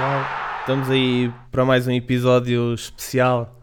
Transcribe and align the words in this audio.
pessoal, 0.00 0.24
estamos 0.60 0.88
aí 0.88 1.30
para 1.52 1.62
mais 1.62 1.86
um 1.86 1.92
episódio 1.92 2.72
especial 2.72 3.54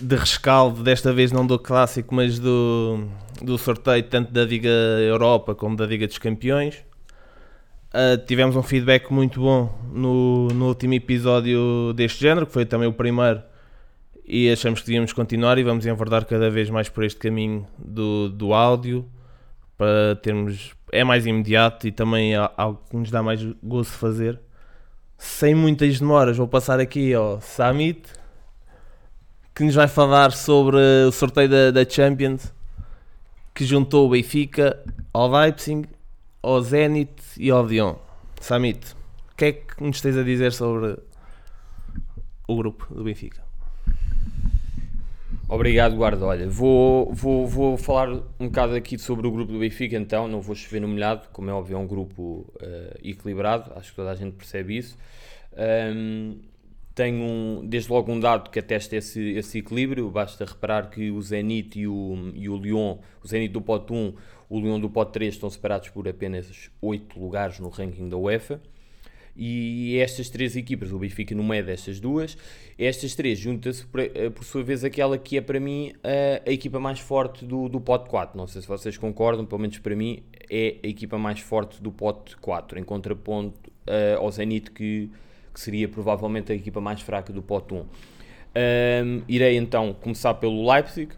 de 0.00 0.16
rescaldo, 0.16 0.82
desta 0.82 1.12
vez 1.12 1.30
não 1.30 1.46
do 1.46 1.60
clássico, 1.60 2.12
mas 2.12 2.40
do, 2.40 3.06
do 3.40 3.56
sorteio 3.56 4.02
tanto 4.02 4.32
da 4.32 4.44
Liga 4.44 4.68
Europa 4.68 5.54
como 5.54 5.76
da 5.76 5.86
Liga 5.86 6.08
dos 6.08 6.18
Campeões. 6.18 6.84
Uh, 7.94 8.18
tivemos 8.26 8.56
um 8.56 8.64
feedback 8.64 9.12
muito 9.12 9.40
bom 9.40 9.72
no, 9.92 10.48
no 10.48 10.66
último 10.66 10.94
episódio 10.94 11.92
deste 11.94 12.20
género, 12.20 12.44
que 12.44 12.52
foi 12.52 12.66
também 12.66 12.88
o 12.88 12.92
primeiro, 12.92 13.40
e 14.26 14.50
achamos 14.50 14.80
que 14.80 14.86
devíamos 14.86 15.12
continuar 15.12 15.56
e 15.56 15.62
vamos 15.62 15.86
enverdar 15.86 16.24
cada 16.24 16.50
vez 16.50 16.68
mais 16.68 16.88
por 16.88 17.04
este 17.04 17.20
caminho 17.20 17.64
do, 17.78 18.28
do 18.28 18.52
áudio 18.52 19.08
para 19.78 20.16
termos. 20.16 20.72
É 20.90 21.04
mais 21.04 21.26
imediato 21.26 21.86
e 21.86 21.92
também 21.92 22.34
é 22.34 22.50
algo 22.56 22.82
que 22.90 22.96
nos 22.96 23.08
dá 23.08 23.22
mais 23.22 23.38
de 23.38 23.54
fazer. 23.84 24.40
Sem 25.24 25.54
muitas 25.54 26.00
demoras, 26.00 26.36
vou 26.36 26.48
passar 26.48 26.80
aqui 26.80 27.14
ao 27.14 27.40
Samit 27.40 28.02
que 29.54 29.62
nos 29.62 29.76
vai 29.76 29.86
falar 29.86 30.32
sobre 30.32 30.76
o 31.06 31.12
sorteio 31.12 31.48
da, 31.48 31.70
da 31.70 31.88
Champions 31.88 32.52
que 33.54 33.64
juntou 33.64 34.08
o 34.08 34.10
Benfica 34.10 34.76
ao 35.12 35.30
Leipzig, 35.30 35.88
ao 36.42 36.60
Zenit 36.60 37.22
e 37.36 37.52
ao 37.52 37.64
Lyon. 37.64 37.94
Samit, 38.40 38.96
o 39.30 39.36
que 39.36 39.44
é 39.44 39.52
que 39.52 39.80
nos 39.80 40.00
tens 40.00 40.16
a 40.16 40.24
dizer 40.24 40.52
sobre 40.52 40.98
o 42.48 42.56
grupo 42.56 42.92
do 42.92 43.04
Benfica? 43.04 43.44
Obrigado, 45.52 45.94
Guarda. 45.96 46.24
Olha, 46.24 46.48
vou, 46.48 47.12
vou, 47.12 47.46
vou 47.46 47.76
falar 47.76 48.08
um 48.40 48.46
bocado 48.46 48.74
aqui 48.74 48.98
sobre 48.98 49.26
o 49.26 49.30
grupo 49.30 49.52
do 49.52 49.58
Benfica, 49.58 49.98
então, 49.98 50.26
não 50.26 50.40
vou 50.40 50.54
chover 50.54 50.80
no 50.80 50.88
molhado, 50.88 51.28
como 51.30 51.50
é 51.50 51.52
óbvio, 51.52 51.76
é 51.76 51.78
um 51.78 51.86
grupo 51.86 52.46
uh, 52.56 52.98
equilibrado, 53.04 53.70
acho 53.76 53.90
que 53.90 53.96
toda 53.96 54.10
a 54.10 54.14
gente 54.14 54.32
percebe 54.32 54.78
isso. 54.78 54.96
Um, 55.54 56.38
um, 56.98 57.66
desde 57.66 57.92
logo 57.92 58.10
um 58.10 58.18
dado 58.18 58.48
que 58.48 58.58
atesta 58.58 58.96
esse, 58.96 59.20
esse 59.32 59.58
equilíbrio, 59.58 60.10
basta 60.10 60.42
reparar 60.42 60.88
que 60.88 61.10
o 61.10 61.20
Zenit 61.20 61.78
e 61.78 61.86
o, 61.86 62.32
e 62.34 62.48
o 62.48 62.56
Lyon, 62.56 62.96
o 63.22 63.28
Zenit 63.28 63.52
do 63.52 63.60
pote 63.60 63.92
1, 63.92 64.14
o 64.48 64.58
Lyon 64.58 64.80
do 64.80 64.88
pote 64.88 65.12
3 65.12 65.34
estão 65.34 65.50
separados 65.50 65.90
por 65.90 66.08
apenas 66.08 66.70
8 66.80 67.20
lugares 67.20 67.60
no 67.60 67.68
ranking 67.68 68.08
da 68.08 68.16
UEFA 68.16 68.58
e 69.34 69.98
estas 69.98 70.28
três 70.28 70.56
equipas, 70.56 70.92
o 70.92 70.98
Benfica 70.98 71.34
no 71.34 71.42
meio 71.42 71.64
destas 71.64 71.98
duas, 71.98 72.36
estas 72.78 73.14
três 73.14 73.38
junta-se 73.38 73.84
por, 73.86 74.00
eh, 74.00 74.30
por, 74.30 74.44
sua 74.44 74.62
vez 74.62 74.84
aquela 74.84 75.16
que 75.16 75.38
é 75.38 75.40
para 75.40 75.58
mim 75.58 75.92
a, 76.02 76.48
a, 76.48 76.52
equipa 76.52 76.78
mais 76.78 77.00
forte 77.00 77.44
do, 77.44 77.68
do 77.68 77.80
pote 77.80 78.10
4. 78.10 78.36
Não 78.36 78.46
sei 78.46 78.60
se 78.60 78.68
vocês 78.68 78.98
concordam, 78.98 79.46
pelo 79.46 79.60
menos 79.60 79.78
para 79.78 79.96
mim 79.96 80.22
é 80.50 80.76
a 80.84 80.86
equipa 80.86 81.16
mais 81.16 81.40
forte 81.40 81.82
do 81.82 81.90
pote 81.90 82.36
4, 82.36 82.78
em 82.78 82.84
contraponto 82.84 83.70
uh, 83.88 84.18
ao 84.20 84.30
Zenit 84.30 84.70
que, 84.70 85.10
que 85.52 85.60
seria 85.60 85.88
provavelmente 85.88 86.52
a 86.52 86.54
equipa 86.54 86.80
mais 86.80 87.00
fraca 87.00 87.32
do 87.32 87.42
pote 87.42 87.72
1. 87.72 87.78
Um, 87.78 87.86
irei 89.26 89.56
então 89.56 89.94
começar 89.94 90.34
pelo 90.34 90.70
Leipzig, 90.70 91.14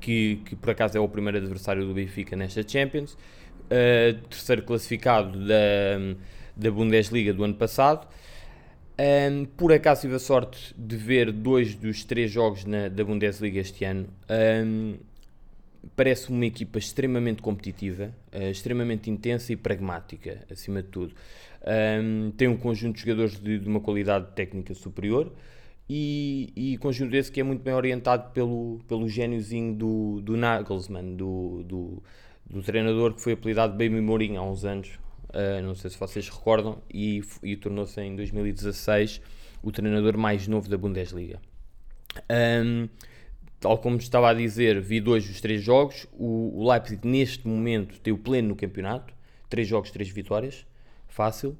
que, 0.00 0.36
que 0.46 0.56
por 0.56 0.70
acaso 0.70 0.96
é 0.96 1.00
o 1.00 1.08
primeiro 1.08 1.36
adversário 1.36 1.86
do 1.86 1.92
Benfica 1.92 2.34
nesta 2.34 2.66
Champions, 2.66 3.12
uh, 3.12 4.18
terceiro 4.30 4.62
classificado 4.62 5.38
da 5.46 6.16
da 6.58 6.70
Bundesliga 6.70 7.32
do 7.32 7.44
ano 7.44 7.54
passado. 7.54 8.06
Um, 9.00 9.44
por 9.44 9.72
acaso 9.72 10.00
tive 10.00 10.16
a 10.16 10.18
sorte 10.18 10.74
de 10.76 10.96
ver 10.96 11.30
dois 11.30 11.76
dos 11.76 12.02
três 12.02 12.32
jogos 12.32 12.64
na, 12.64 12.88
da 12.88 13.04
Bundesliga 13.04 13.60
este 13.60 13.84
ano. 13.84 14.08
Um, 14.28 14.96
parece 15.94 16.30
uma 16.30 16.44
equipa 16.44 16.78
extremamente 16.78 17.40
competitiva, 17.40 18.12
uh, 18.34 18.50
extremamente 18.50 19.08
intensa 19.08 19.52
e 19.52 19.56
pragmática, 19.56 20.44
acima 20.50 20.82
de 20.82 20.88
tudo. 20.88 21.14
Um, 21.64 22.32
tem 22.32 22.48
um 22.48 22.56
conjunto 22.56 22.96
de 22.96 23.02
jogadores 23.02 23.38
de, 23.38 23.60
de 23.60 23.68
uma 23.68 23.80
qualidade 23.80 24.32
técnica 24.34 24.74
superior 24.74 25.32
e, 25.88 26.52
e, 26.54 26.76
conjunto 26.78 27.14
esse 27.14 27.32
que 27.32 27.40
é 27.40 27.42
muito 27.42 27.62
bem 27.62 27.72
orientado 27.72 28.30
pelo, 28.32 28.80
pelo 28.86 29.08
gêniozinho 29.08 29.74
do, 29.74 30.20
do 30.20 30.36
Nagelsmann, 30.36 31.16
do, 31.16 31.62
do, 31.64 32.02
do 32.48 32.62
treinador 32.62 33.14
que 33.14 33.22
foi 33.22 33.32
apelidado 33.32 33.72
Baby 33.72 34.00
Mourinho 34.00 34.40
há 34.40 34.44
uns 34.44 34.64
anos, 34.64 34.98
uh, 35.30 35.62
não 35.62 35.74
sei 35.74 35.90
se 35.90 35.98
vocês 35.98 36.28
recordam, 36.28 36.82
e, 36.92 37.22
e 37.42 37.56
tornou-se 37.56 38.00
em 38.00 38.14
2016 38.16 39.20
o 39.62 39.72
treinador 39.72 40.16
mais 40.16 40.46
novo 40.46 40.68
da 40.68 40.76
Bundesliga. 40.78 41.40
Um, 42.30 42.88
tal 43.60 43.78
como 43.78 43.96
estava 43.96 44.30
a 44.30 44.34
dizer, 44.34 44.80
vi 44.80 45.00
dois 45.00 45.26
dos 45.26 45.40
três 45.40 45.62
jogos. 45.62 46.06
O, 46.12 46.60
o 46.60 46.70
Leipzig, 46.70 47.06
neste 47.06 47.46
momento, 47.46 48.00
tem 48.00 48.12
o 48.12 48.18
pleno 48.18 48.48
no 48.48 48.56
campeonato: 48.56 49.12
três 49.48 49.66
jogos, 49.66 49.90
três 49.90 50.08
vitórias, 50.08 50.66
fácil. 51.08 51.56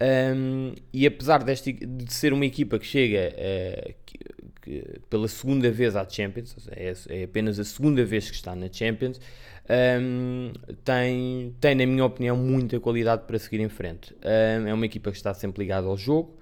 Um, 0.00 0.74
e 0.92 1.06
apesar 1.06 1.44
deste, 1.44 1.72
de 1.72 2.12
ser 2.12 2.32
uma 2.32 2.44
equipa 2.44 2.78
que 2.78 2.86
chega 2.86 3.32
uh, 3.32 3.94
que, 4.04 4.18
que, 4.60 5.00
pela 5.08 5.28
segunda 5.28 5.70
vez 5.70 5.94
à 5.94 6.08
Champions, 6.08 6.56
é, 6.72 6.92
é, 7.08 7.24
apenas 7.24 7.58
a 7.60 7.64
segunda 7.64 8.04
vez 8.04 8.28
que 8.28 8.34
está 8.34 8.56
na 8.56 8.70
Champions, 8.70 9.20
um, 9.68 10.52
tem, 10.84 11.54
tem, 11.58 11.74
na 11.74 11.86
minha 11.86 12.04
opinião, 12.04 12.36
muita 12.36 12.78
qualidade 12.78 13.22
para 13.26 13.38
seguir 13.38 13.60
em 13.60 13.68
frente. 13.68 14.14
Um, 14.22 14.66
é 14.66 14.74
uma 14.74 14.84
equipa 14.84 15.10
que 15.10 15.16
está 15.16 15.32
sempre 15.32 15.62
ligada 15.62 15.86
ao 15.86 15.96
jogo, 15.96 16.36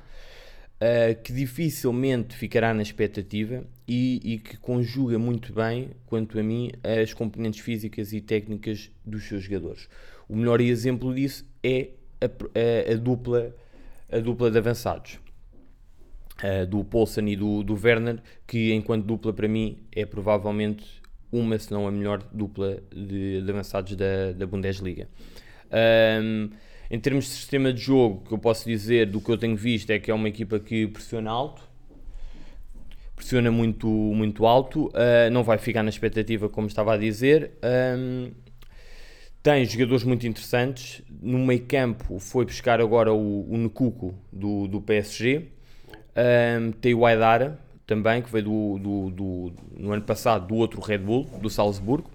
uh, 0.80 1.22
que 1.22 1.32
dificilmente 1.32 2.34
ficará 2.34 2.74
na 2.74 2.82
expectativa 2.82 3.64
e, 3.86 4.20
e, 4.24 4.38
que 4.38 4.56
conjuga 4.56 5.18
muito 5.18 5.52
bem, 5.52 5.90
quanto 6.06 6.38
a 6.38 6.42
mim, 6.42 6.72
as 6.82 7.12
componentes 7.12 7.60
físicas 7.60 8.12
e 8.12 8.20
técnicas 8.20 8.90
dos 9.04 9.24
seus 9.24 9.44
jogadores. 9.44 9.88
O 10.28 10.36
melhor 10.36 10.60
exemplo 10.60 11.14
disso 11.14 11.46
é 11.62 11.90
a, 12.20 12.26
a, 12.26 12.92
a 12.92 12.96
dupla, 12.96 13.54
a 14.10 14.18
dupla 14.18 14.50
de 14.50 14.58
avançados. 14.58 15.20
Uh, 16.42 16.66
do 16.66 16.82
Poulsen 16.82 17.28
e 17.28 17.36
do, 17.36 17.62
do 17.62 17.78
Werner, 17.80 18.18
que 18.48 18.72
enquanto 18.72 19.04
dupla 19.04 19.32
para 19.32 19.46
mim 19.46 19.78
é 19.92 20.04
provavelmente 20.04 21.01
uma, 21.32 21.58
se 21.58 21.72
não 21.72 21.88
a 21.88 21.90
melhor 21.90 22.22
dupla 22.32 22.78
de, 22.94 23.40
de 23.40 23.50
avançados 23.50 23.96
da, 23.96 24.32
da 24.36 24.46
Bundesliga. 24.46 25.08
Um, 26.22 26.50
em 26.90 27.00
termos 27.00 27.24
de 27.24 27.30
sistema 27.30 27.72
de 27.72 27.80
jogo, 27.80 28.22
que 28.28 28.34
eu 28.34 28.38
posso 28.38 28.68
dizer 28.68 29.06
do 29.06 29.18
que 29.20 29.30
eu 29.30 29.38
tenho 29.38 29.56
visto 29.56 29.88
é 29.90 29.98
que 29.98 30.10
é 30.10 30.14
uma 30.14 30.28
equipa 30.28 30.60
que 30.60 30.86
pressiona 30.86 31.30
alto, 31.30 31.62
pressiona 33.16 33.50
muito, 33.50 33.88
muito 33.88 34.44
alto, 34.44 34.88
uh, 34.88 35.30
não 35.32 35.42
vai 35.42 35.56
ficar 35.56 35.82
na 35.82 35.88
expectativa, 35.88 36.50
como 36.50 36.66
estava 36.66 36.92
a 36.92 36.98
dizer. 36.98 37.52
Um, 37.96 38.30
tem 39.42 39.64
jogadores 39.64 40.04
muito 40.04 40.26
interessantes. 40.26 41.02
No 41.20 41.38
meio 41.38 41.64
campo 41.64 42.18
foi 42.18 42.44
buscar 42.44 42.80
agora 42.80 43.12
o, 43.12 43.50
o 43.50 43.56
Nkuku 43.56 44.14
do, 44.30 44.68
do 44.68 44.80
PSG. 44.80 45.48
Um, 46.14 46.72
tem 46.72 46.94
o 46.94 47.06
Aidara, 47.06 47.58
também, 47.86 48.22
que 48.22 48.30
veio 48.30 48.44
do, 48.44 48.78
do, 48.78 49.10
do, 49.10 49.52
no 49.76 49.92
ano 49.92 50.02
passado 50.02 50.46
do 50.46 50.54
outro 50.54 50.80
Red 50.80 50.98
Bull, 50.98 51.24
do 51.40 51.50
Salzburgo. 51.50 52.10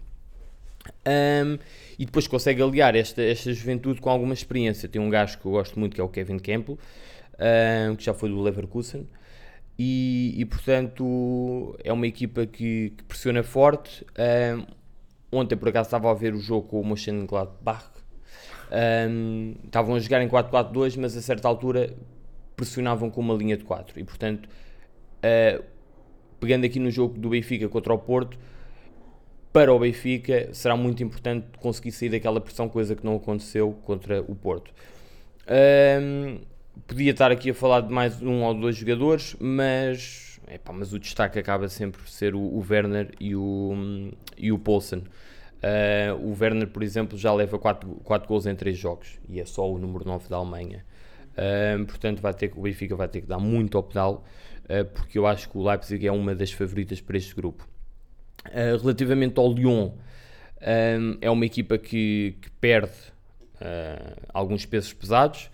Um, 1.05 1.57
e 1.99 2.05
depois 2.05 2.27
consegue 2.27 2.61
aliar 2.61 2.95
esta, 2.95 3.21
esta 3.21 3.51
juventude 3.53 3.99
com 3.99 4.09
alguma 4.09 4.33
experiência. 4.33 4.87
Tem 4.87 5.01
um 5.01 5.09
gajo 5.09 5.37
que 5.37 5.45
eu 5.45 5.51
gosto 5.51 5.79
muito, 5.79 5.95
que 5.95 6.01
é 6.01 6.03
o 6.03 6.09
Kevin 6.09 6.39
Campbell, 6.39 6.77
um, 7.89 7.95
que 7.95 8.03
já 8.03 8.13
foi 8.13 8.29
do 8.29 8.41
Leverkusen. 8.41 9.07
E, 9.79 10.33
e 10.35 10.45
portanto 10.45 11.77
é 11.83 11.93
uma 11.93 12.07
equipa 12.07 12.45
que, 12.45 12.93
que 12.97 13.03
pressiona 13.03 13.43
forte. 13.43 14.05
Um, 14.17 14.65
ontem 15.31 15.55
por 15.55 15.69
acaso 15.69 15.87
estava 15.87 16.09
a 16.09 16.13
ver 16.13 16.33
o 16.33 16.39
jogo 16.39 16.67
com 16.67 16.81
o 16.81 16.85
Mönchengladbach. 16.85 17.89
Um, 19.09 19.55
estavam 19.65 19.95
a 19.95 19.99
jogar 19.99 20.21
em 20.21 20.27
4-4-2, 20.27 20.97
mas 20.99 21.15
a 21.15 21.21
certa 21.21 21.47
altura 21.47 21.93
pressionavam 22.55 23.09
com 23.09 23.21
uma 23.21 23.35
linha 23.35 23.55
de 23.55 23.63
4 23.63 23.99
e 23.99 24.03
portanto 24.03 24.49
Uh, 25.17 25.63
pegando 26.39 26.65
aqui 26.65 26.79
no 26.79 26.91
jogo 26.91 27.17
do 27.17 27.29
Benfica 27.29 27.67
contra 27.67 27.93
o 27.93 27.97
Porto, 27.97 28.37
para 29.51 29.73
o 29.73 29.79
Benfica 29.79 30.49
será 30.53 30.75
muito 30.75 31.01
importante 31.01 31.47
conseguir 31.59 31.91
sair 31.91 32.09
daquela 32.09 32.39
pressão, 32.39 32.69
coisa 32.69 32.95
que 32.95 33.03
não 33.03 33.15
aconteceu 33.15 33.73
contra 33.83 34.21
o 34.21 34.35
Porto. 34.35 34.71
Um, 35.49 36.39
podia 36.85 37.11
estar 37.11 37.31
aqui 37.31 37.49
a 37.49 37.53
falar 37.53 37.81
de 37.81 37.91
mais 37.91 38.21
um 38.21 38.43
ou 38.43 38.53
dois 38.53 38.75
jogadores, 38.75 39.35
mas, 39.39 40.39
epá, 40.47 40.71
mas 40.71 40.93
o 40.93 40.99
destaque 40.99 41.39
acaba 41.39 41.67
sempre 41.69 41.99
por 42.01 42.09
ser 42.09 42.35
o, 42.35 42.39
o 42.39 42.63
Werner 42.69 43.11
e 43.19 43.35
o, 43.35 44.11
e 44.37 44.51
o 44.51 44.59
Poulsen. 44.59 44.99
Uh, 44.99 46.13
o 46.23 46.37
Werner, 46.39 46.67
por 46.67 46.83
exemplo, 46.83 47.17
já 47.17 47.33
leva 47.33 47.57
4, 47.57 47.89
4 48.03 48.27
gols 48.27 48.45
em 48.45 48.53
3 48.53 48.77
jogos 48.77 49.19
e 49.27 49.39
é 49.39 49.45
só 49.45 49.67
o 49.67 49.79
número 49.79 50.05
9 50.05 50.29
da 50.29 50.37
Alemanha. 50.37 50.85
Uh, 51.33 51.83
portanto, 51.85 52.21
vai 52.21 52.33
ter, 52.33 52.51
o 52.55 52.61
Benfica 52.61 52.95
vai 52.95 53.07
ter 53.07 53.21
que 53.21 53.27
dar 53.27 53.39
muito 53.39 53.75
ao 53.75 53.83
pedal 53.83 54.23
eh, 54.23 54.46
porque 54.83 55.17
eu 55.17 55.25
acho 55.25 55.49
que 55.49 55.57
o 55.57 55.63
Leipzig 55.63 56.05
é 56.05 56.11
uma 56.11 56.35
das 56.35 56.51
favoritas 56.51 56.99
para 57.01 57.17
este 57.17 57.33
grupo. 57.33 57.67
Eh, 58.51 58.75
relativamente 58.77 59.39
ao 59.39 59.51
Lyon, 59.51 59.91
eh, 60.59 60.97
é 61.21 61.31
uma 61.31 61.45
equipa 61.45 61.77
que, 61.77 62.35
que 62.41 62.49
perde 62.51 63.15
alguns 64.33 64.65
pesos 64.65 64.93
pesados. 64.93 65.49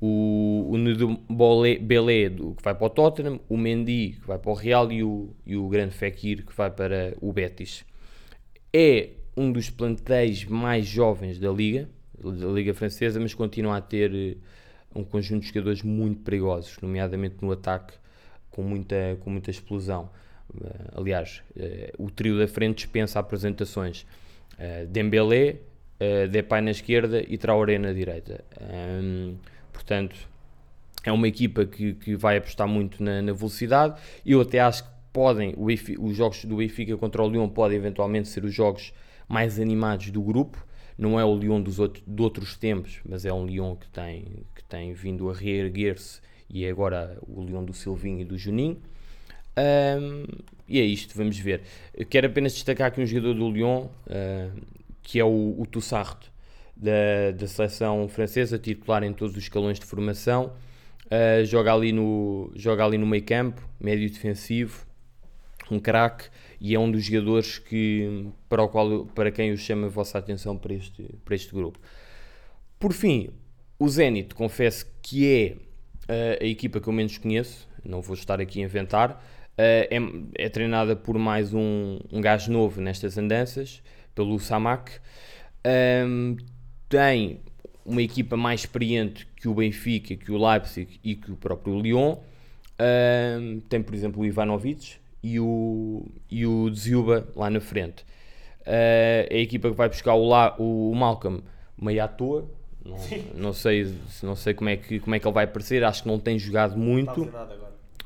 O, 0.00 0.70
o 0.72 1.62
Belé 1.80 2.30
que 2.30 2.62
vai 2.62 2.72
para 2.72 2.86
o 2.86 2.90
Tottenham, 2.90 3.40
o 3.48 3.56
Mendy 3.56 4.16
que 4.20 4.28
vai 4.28 4.38
para 4.38 4.50
o 4.52 4.54
Real 4.54 4.92
e 4.92 5.02
o, 5.02 5.34
e 5.44 5.56
o 5.56 5.68
Grande 5.68 5.92
Fekir 5.92 6.46
que 6.46 6.54
vai 6.54 6.70
para 6.70 7.14
o 7.20 7.32
Betis. 7.32 7.84
É 8.72 9.10
um 9.36 9.50
dos 9.50 9.70
plantéis 9.70 10.44
mais 10.44 10.86
jovens 10.86 11.40
da 11.40 11.50
Liga, 11.50 11.88
da 12.22 12.46
Liga 12.46 12.74
Francesa, 12.74 13.18
mas 13.18 13.34
continua 13.34 13.76
a 13.76 13.80
ter 13.80 14.38
um 14.94 15.04
conjunto 15.04 15.42
de 15.42 15.48
jogadores 15.48 15.82
muito 15.82 16.20
perigosos, 16.22 16.76
nomeadamente 16.80 17.36
no 17.40 17.52
ataque, 17.52 17.94
com 18.50 18.62
muita, 18.62 19.18
com 19.20 19.30
muita 19.30 19.50
explosão. 19.50 20.10
Uh, 20.54 21.00
aliás, 21.00 21.42
uh, 21.56 22.02
o 22.02 22.10
trio 22.10 22.38
da 22.38 22.48
frente 22.48 22.76
dispensa 22.76 23.18
apresentações. 23.18 24.06
Uh, 24.54 24.86
Dembélé, 24.86 25.56
uh, 26.00 26.28
Depay 26.28 26.60
na 26.60 26.70
esquerda 26.70 27.22
e 27.26 27.36
Traoré 27.36 27.78
na 27.78 27.92
direita. 27.92 28.44
Um, 28.60 29.36
portanto, 29.72 30.16
é 31.04 31.12
uma 31.12 31.28
equipa 31.28 31.64
que, 31.64 31.94
que 31.94 32.16
vai 32.16 32.36
apostar 32.36 32.66
muito 32.66 33.02
na, 33.02 33.22
na 33.22 33.32
velocidade. 33.32 34.00
Eu 34.24 34.40
até 34.40 34.60
acho 34.60 34.84
que 34.84 34.90
podem, 35.12 35.54
os 35.98 36.16
jogos 36.16 36.44
do 36.44 36.56
Benfica 36.56 36.96
contra 36.96 37.22
o 37.22 37.28
Lyon 37.28 37.48
podem 37.48 37.76
eventualmente 37.76 38.28
ser 38.28 38.44
os 38.44 38.54
jogos 38.54 38.92
mais 39.28 39.58
animados 39.58 40.10
do 40.10 40.22
grupo. 40.22 40.66
Não 40.96 41.18
é 41.18 41.24
o 41.24 41.36
Lyon 41.36 41.60
dos 41.60 41.78
outro, 41.78 42.02
de 42.06 42.22
outros 42.22 42.56
tempos, 42.56 43.00
mas 43.08 43.24
é 43.24 43.32
um 43.32 43.46
Lyon 43.46 43.76
que 43.76 43.88
tem, 43.88 44.44
que 44.54 44.64
tem 44.64 44.92
vindo 44.92 45.30
a 45.30 45.34
reerguer-se 45.34 46.20
e 46.50 46.64
é 46.64 46.70
agora 46.70 47.18
o 47.26 47.42
Lyon 47.42 47.64
do 47.64 47.72
Silvinho 47.72 48.20
e 48.20 48.24
do 48.24 48.38
Juninho. 48.38 48.80
Um, 49.58 50.24
e 50.68 50.80
é 50.80 50.84
isto, 50.84 51.16
vamos 51.16 51.38
ver. 51.38 51.62
Eu 51.94 52.06
quero 52.06 52.26
apenas 52.26 52.52
destacar 52.52 52.88
aqui 52.88 53.00
um 53.00 53.06
jogador 53.06 53.34
do 53.34 53.50
Lyon, 53.50 53.86
uh, 53.86 54.60
que 55.02 55.18
é 55.18 55.24
o, 55.24 55.56
o 55.58 55.66
Toussaint, 55.66 56.16
da, 56.76 57.32
da 57.36 57.46
seleção 57.48 58.08
francesa, 58.08 58.58
titular 58.58 59.02
em 59.02 59.12
todos 59.12 59.36
os 59.36 59.42
escalões 59.42 59.78
de 59.78 59.86
formação. 59.86 60.52
Uh, 61.06 61.44
joga, 61.44 61.72
ali 61.72 61.92
no, 61.92 62.52
joga 62.54 62.84
ali 62.84 62.98
no 62.98 63.06
meio 63.06 63.24
campo, 63.24 63.66
médio 63.80 64.08
defensivo, 64.10 64.86
um 65.70 65.78
craque 65.80 66.28
e 66.60 66.74
é 66.74 66.78
um 66.78 66.90
dos 66.90 67.04
jogadores 67.04 67.58
que, 67.58 68.28
para, 68.48 68.62
o 68.62 68.68
qual, 68.68 69.06
para 69.06 69.30
quem 69.30 69.50
eu 69.50 69.56
chamo 69.56 69.86
a 69.86 69.88
vossa 69.88 70.18
atenção 70.18 70.56
para 70.56 70.74
este, 70.74 71.02
para 71.24 71.34
este 71.34 71.52
grupo. 71.52 71.78
Por 72.78 72.92
fim, 72.92 73.30
o 73.78 73.88
Zenit, 73.88 74.34
confesso 74.34 74.86
que 75.02 75.26
é 75.26 75.56
a 76.08 76.44
equipa 76.44 76.80
que 76.80 76.88
eu 76.88 76.92
menos 76.92 77.18
conheço, 77.18 77.68
não 77.84 78.00
vou 78.00 78.14
estar 78.14 78.40
aqui 78.40 78.60
a 78.60 78.64
inventar, 78.64 79.10
uh, 79.10 79.18
é, 79.58 79.88
é, 80.34 80.48
treinada 80.48 80.96
por 80.96 81.18
mais 81.18 81.52
um, 81.52 81.98
um 82.10 82.20
gajo 82.20 82.50
novo 82.50 82.80
nestas 82.80 83.18
andanças, 83.18 83.82
pelo 84.14 84.38
Samak. 84.38 84.92
Um, 86.06 86.36
tem 86.88 87.40
uma 87.84 88.02
equipa 88.02 88.36
mais 88.36 88.60
experiente 88.60 89.26
que 89.36 89.48
o 89.48 89.54
Benfica, 89.54 90.16
que 90.16 90.30
o 90.30 90.38
Leipzig 90.38 91.00
e 91.02 91.14
que 91.14 91.30
o 91.30 91.36
próprio 91.36 91.80
Lyon. 91.80 92.16
Um, 92.80 93.60
tem, 93.68 93.82
por 93.82 93.94
exemplo, 93.94 94.22
o 94.22 94.26
Ivanovic, 94.26 94.98
e 95.22 95.40
o, 95.40 96.06
e 96.30 96.46
o 96.46 96.70
Dziuba 96.70 97.28
lá 97.34 97.50
na 97.50 97.60
frente. 97.60 98.04
Uh, 98.62 99.32
a 99.32 99.36
equipa 99.36 99.70
que 99.70 99.76
vai 99.76 99.88
buscar 99.88 100.14
o, 100.14 100.28
La, 100.28 100.54
o, 100.58 100.94
Malcolm 100.94 101.42
meio 101.80 102.02
à 102.02 102.08
toa, 102.08 102.48
não, 102.88 103.42
não, 103.42 103.52
sei, 103.52 103.94
não 104.22 104.36
sei 104.36 104.54
como 104.54 104.70
é, 104.70 104.76
que, 104.76 105.00
como 105.00 105.14
é 105.14 105.18
que 105.18 105.26
ele 105.26 105.34
vai 105.34 105.44
aparecer, 105.44 105.84
acho 105.84 106.02
que 106.02 106.08
não 106.08 106.18
tem 106.18 106.38
jogado 106.38 106.76
muito. 106.76 107.30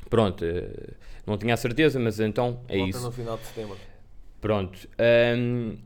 Pronto, 0.09 0.45
uh, 0.45 0.93
não 1.25 1.37
tinha 1.37 1.53
a 1.53 1.57
certeza, 1.57 1.99
mas 1.99 2.19
então 2.19 2.59
é 2.67 2.77
Volta 2.77 2.97
isso. 2.97 3.05
no 3.05 3.11
final 3.11 3.37
de 3.37 3.45
setembro. 3.45 3.77
Pronto. 4.39 4.89
Um, 5.37 5.77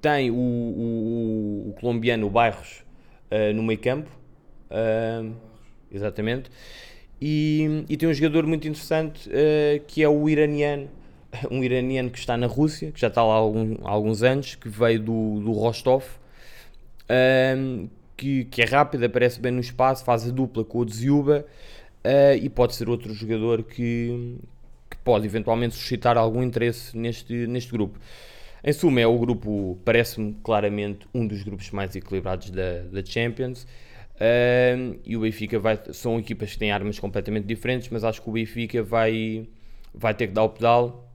tem 0.00 0.30
o, 0.30 0.34
o, 0.34 1.68
o, 1.70 1.72
colombiano 1.80 2.30
Bairros 2.30 2.84
uh, 3.30 3.52
no 3.54 3.62
meio 3.62 3.80
campo. 3.80 4.08
Uh, 4.70 5.34
exatamente. 5.90 6.50
E, 7.20 7.84
e, 7.88 7.96
tem 7.96 8.08
um 8.08 8.14
jogador 8.14 8.46
muito 8.46 8.68
interessante 8.68 9.28
uh, 9.28 9.82
que 9.86 10.02
é 10.02 10.08
o 10.08 10.28
iraniano, 10.28 10.88
um 11.50 11.64
iraniano 11.64 12.10
que 12.10 12.18
está 12.18 12.36
na 12.36 12.46
Rússia, 12.46 12.92
que 12.92 13.00
já 13.00 13.08
está 13.08 13.24
lá 13.24 13.34
há, 13.34 13.38
algum, 13.38 13.76
há 13.84 13.90
alguns 13.90 14.22
anos, 14.22 14.54
que 14.54 14.68
veio 14.68 15.00
do, 15.00 15.40
do 15.40 15.52
Rostov, 15.52 16.04
uh, 16.04 17.88
que, 18.18 18.44
que, 18.46 18.60
é 18.60 18.64
rápido, 18.64 19.04
aparece 19.04 19.40
bem 19.40 19.52
no 19.52 19.60
espaço, 19.60 20.04
faz 20.04 20.26
a 20.26 20.30
dupla 20.30 20.64
com 20.64 20.80
o 20.80 20.84
Dziuba 20.84 21.46
uh, 22.04 22.36
e 22.36 22.48
pode 22.50 22.74
ser 22.74 22.88
outro 22.88 23.14
jogador 23.14 23.62
que, 23.62 24.36
que 24.90 24.96
pode 24.98 25.24
eventualmente 25.24 25.76
suscitar 25.76 26.18
algum 26.18 26.42
interesse 26.42 26.98
neste, 26.98 27.46
neste 27.46 27.70
grupo. 27.70 27.98
Em 28.62 28.72
suma, 28.72 29.00
é 29.00 29.06
o 29.06 29.16
grupo, 29.16 29.78
parece-me 29.84 30.36
claramente 30.42 31.06
um 31.14 31.24
dos 31.26 31.44
grupos 31.44 31.70
mais 31.70 31.94
equilibrados 31.94 32.50
da, 32.50 32.80
da 32.92 33.04
Champions. 33.04 33.62
Uh, 34.16 34.98
e 35.06 35.16
o 35.16 35.20
Benfica 35.20 35.60
vai. 35.60 35.78
São 35.92 36.18
equipas 36.18 36.50
que 36.52 36.58
têm 36.58 36.72
armas 36.72 36.98
completamente 36.98 37.46
diferentes, 37.46 37.88
mas 37.88 38.02
acho 38.02 38.20
que 38.20 38.28
o 38.28 38.32
Benfica 38.32 38.82
vai, 38.82 39.46
vai 39.94 40.12
ter 40.12 40.26
que 40.26 40.32
dar 40.32 40.42
o 40.42 40.48
pedal, 40.48 41.08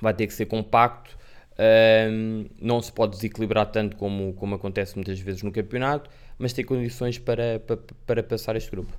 vai 0.00 0.14
ter 0.14 0.28
que 0.28 0.32
ser 0.32 0.46
compacto. 0.46 1.18
Uh, 1.54 2.48
não 2.60 2.80
se 2.80 2.92
pode 2.92 3.16
desequilibrar 3.16 3.66
tanto 3.66 3.96
como, 3.96 4.32
como 4.34 4.54
acontece 4.54 4.94
muitas 4.94 5.18
vezes 5.18 5.42
no 5.42 5.50
campeonato, 5.50 6.08
mas 6.38 6.52
tem 6.52 6.64
condições 6.64 7.18
para, 7.18 7.60
para, 7.60 7.78
para 8.06 8.22
passar 8.22 8.56
este 8.56 8.70
grupo. 8.70 8.92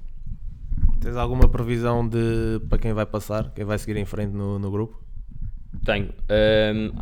Tens 1.00 1.16
alguma 1.16 1.48
previsão 1.48 2.08
de 2.08 2.60
para 2.70 2.80
quem 2.80 2.94
vai 2.94 3.06
passar, 3.06 3.52
quem 3.54 3.64
vai 3.64 3.78
seguir 3.78 3.98
em 3.98 4.06
frente 4.06 4.32
no, 4.32 4.58
no 4.58 4.72
grupo? 4.72 5.04
Tenho. 5.84 6.14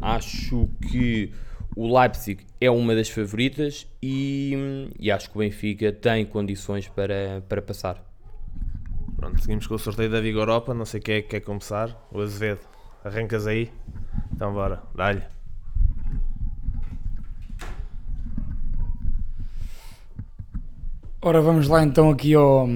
acho 0.02 0.70
que 0.90 1.32
o 1.76 1.98
Leipzig 2.00 2.46
é 2.60 2.70
uma 2.70 2.94
das 2.94 3.10
favoritas 3.10 3.88
e, 4.02 4.90
e, 5.00 5.12
acho 5.12 5.30
que 5.30 5.38
o 5.38 5.40
Benfica 5.40 5.92
tem 5.92 6.26
condições 6.26 6.88
para, 6.88 7.44
para 7.48 7.62
passar. 7.62 8.04
Pronto, 9.16 9.42
seguimos 9.42 9.68
com 9.68 9.76
o 9.76 9.80
sorteio 9.80 10.10
da 10.10 10.20
Liga 10.20 10.40
Europa. 10.40 10.74
Não 10.74 10.86
sei 10.86 11.00
quem 11.00 11.16
é 11.16 11.22
que 11.22 11.30
quer 11.30 11.40
começar. 11.40 12.08
O 12.12 12.20
Azevedo, 12.20 12.62
arrancas 13.04 13.48
aí? 13.48 13.72
Então 14.34 14.54
bora, 14.54 14.84
dá-lhe. 14.94 15.24
Ora, 21.26 21.40
vamos 21.40 21.70
lá 21.70 21.82
então 21.82 22.10
aqui 22.10 22.34
ao, 22.34 22.68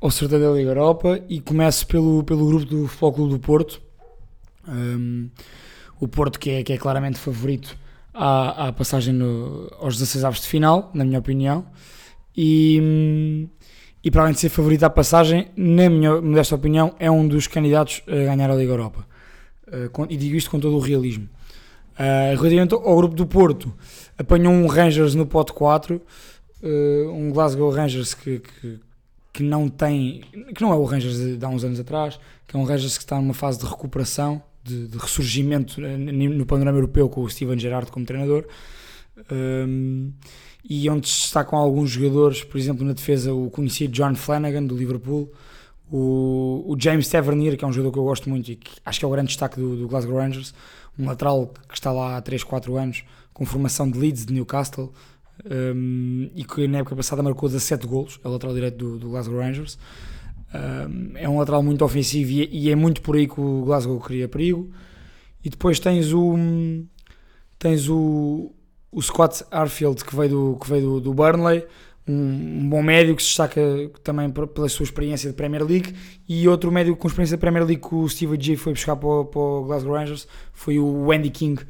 ao 0.00 0.10
sorteio 0.10 0.42
da 0.42 0.50
Liga 0.50 0.70
Europa 0.70 1.20
e 1.28 1.40
começo 1.40 1.86
pelo, 1.86 2.24
pelo 2.24 2.44
grupo 2.44 2.64
do 2.64 2.88
Futebol 2.88 3.12
Clube 3.12 3.32
do 3.34 3.38
Porto. 3.38 3.80
Um, 4.66 5.30
o 6.00 6.08
Porto 6.08 6.40
que 6.40 6.50
é, 6.50 6.64
que 6.64 6.72
é 6.72 6.76
claramente 6.76 7.20
favorito 7.20 7.78
à, 8.12 8.66
à 8.66 8.72
passagem 8.72 9.14
no, 9.14 9.72
aos 9.78 9.96
16 9.96 10.24
avos 10.24 10.40
de 10.40 10.48
final, 10.48 10.90
na 10.92 11.04
minha 11.04 11.20
opinião. 11.20 11.66
E, 12.36 13.48
e 14.02 14.10
para 14.10 14.22
além 14.22 14.34
de 14.34 14.40
ser 14.40 14.48
favorito 14.48 14.82
à 14.82 14.90
passagem, 14.90 15.46
na 15.56 15.88
minha 15.88 16.20
modesta 16.20 16.56
opinião, 16.56 16.96
é 16.98 17.08
um 17.08 17.28
dos 17.28 17.46
candidatos 17.46 18.02
a 18.08 18.10
ganhar 18.10 18.50
a 18.50 18.56
Liga 18.56 18.72
Europa. 18.72 19.06
Uh, 19.68 20.06
e 20.10 20.16
digo 20.16 20.34
isto 20.34 20.50
com 20.50 20.58
todo 20.58 20.74
o 20.74 20.80
realismo. 20.80 21.28
Uh, 21.94 22.34
relativamente 22.36 22.74
ao 22.74 22.96
grupo 22.96 23.14
do 23.14 23.24
Porto, 23.24 23.72
apanhou 24.18 24.52
um 24.52 24.66
Rangers 24.66 25.14
no 25.14 25.26
pote 25.26 25.52
4, 25.52 26.02
uh, 26.62 26.66
eh, 26.66 27.08
um 27.08 27.30
Glasgow 27.30 27.70
Rangers 27.70 28.14
que, 28.14 28.40
que, 28.40 28.80
que, 29.32 29.42
não 29.42 29.68
tem, 29.68 30.22
que 30.54 30.62
não 30.62 30.72
é 30.72 30.76
o 30.76 30.84
Rangers 30.84 31.16
de, 31.16 31.36
de 31.36 31.44
há 31.44 31.48
uns 31.48 31.64
anos 31.64 31.80
atrás, 31.80 32.18
que 32.46 32.56
é 32.56 32.58
um 32.58 32.64
Rangers 32.64 32.96
que 32.96 33.04
está 33.04 33.16
numa 33.16 33.34
fase 33.34 33.58
de 33.58 33.66
recuperação, 33.66 34.42
de, 34.62 34.88
de 34.88 34.98
ressurgimento 34.98 35.80
no 35.80 36.44
panorama 36.44 36.78
europeu 36.78 37.08
com 37.08 37.22
o 37.22 37.30
Steven 37.30 37.58
Gerrard 37.58 37.90
como 37.90 38.04
treinador. 38.04 38.44
Um, 39.30 40.12
e 40.68 40.88
onde 40.90 41.08
se 41.08 41.22
destacam 41.22 41.58
alguns 41.58 41.90
jogadores, 41.90 42.44
por 42.44 42.58
exemplo, 42.58 42.84
na 42.84 42.92
defesa, 42.92 43.32
o 43.32 43.50
conhecido 43.50 43.92
John 43.92 44.14
Flanagan 44.14 44.64
do 44.64 44.76
Liverpool, 44.76 45.32
o, 45.90 46.64
o, 46.66 46.76
James 46.78 47.08
Tavernier, 47.08 47.56
que 47.56 47.64
é 47.64 47.68
um 47.68 47.72
jogador 47.72 47.92
que 47.92 47.98
eu 47.98 48.04
gosto 48.04 48.28
muito 48.28 48.52
e 48.52 48.56
que 48.56 48.72
acho 48.84 48.98
que 48.98 49.04
é 49.04 49.08
o 49.08 49.10
grande 49.10 49.28
destaque 49.28 49.58
do, 49.58 49.76
do 49.76 49.88
Glasgow 49.88 50.18
Rangers, 50.18 50.52
um 50.98 51.06
lateral 51.06 51.52
que 51.68 51.74
está 51.74 51.90
lá 51.90 52.18
há 52.18 52.20
3, 52.20 52.44
4 52.44 52.76
anos, 52.76 53.04
com 53.32 53.46
formação 53.46 53.90
de 53.90 53.98
Leeds, 53.98 54.26
de 54.26 54.34
Newcastle, 54.34 54.92
um, 55.44 56.30
e 56.34 56.44
que 56.44 56.66
na 56.66 56.78
época 56.78 56.96
passada 56.96 57.22
marcou 57.22 57.48
17 57.48 57.86
golos, 57.86 58.20
é 58.24 58.28
o 58.28 58.32
lateral 58.32 58.54
direito 58.54 58.76
do, 58.76 58.98
do 58.98 59.10
Glasgow 59.10 59.38
Rangers. 59.38 59.78
É 61.14 61.28
um 61.28 61.38
lateral 61.38 61.62
muito 61.62 61.84
ofensivo 61.84 62.30
e, 62.30 62.48
e, 62.50 62.70
é 62.70 62.74
muito 62.74 63.02
por 63.02 63.16
aí 63.16 63.28
que 63.28 63.38
o 63.38 63.64
Glasgow 63.64 64.00
cria 64.00 64.28
perigo. 64.28 64.70
E 65.44 65.50
depois 65.50 65.78
tens 65.78 66.12
o 66.12 66.34
tens 67.58 67.88
o, 67.88 68.52
o 68.90 69.02
Scott 69.02 69.44
Arfield 69.50 70.04
que 70.04 70.14
veio 70.16 70.30
do, 70.30 70.58
que 70.60 70.68
veio 70.68 70.82
do, 70.82 71.00
do 71.00 71.14
Burnley, 71.14 71.66
um, 72.06 72.12
um, 72.62 72.68
bom 72.68 72.82
médio 72.82 73.14
que 73.14 73.22
se 73.22 73.28
destaca 73.28 73.60
também 74.02 74.30
pela 74.30 74.68
sua 74.68 74.84
experiência 74.84 75.28
de 75.28 75.36
Premier 75.36 75.62
League. 75.64 75.94
E 76.26 76.48
outro 76.48 76.72
médio 76.72 76.96
com 76.96 77.08
experiência 77.08 77.36
de 77.36 77.40
Premier 77.40 77.64
League 77.64 77.82
que 77.86 77.94
o 77.94 78.08
Steve 78.08 78.38
G 78.40 78.56
foi 78.56 78.72
buscar 78.72 78.96
para 78.96 79.24
para 79.24 79.40
o 79.40 79.64
Glasgow 79.64 79.94
Rangers 79.94 80.26
foi 80.52 80.78
o 80.78 81.12
Andy 81.12 81.30
King, 81.30 81.62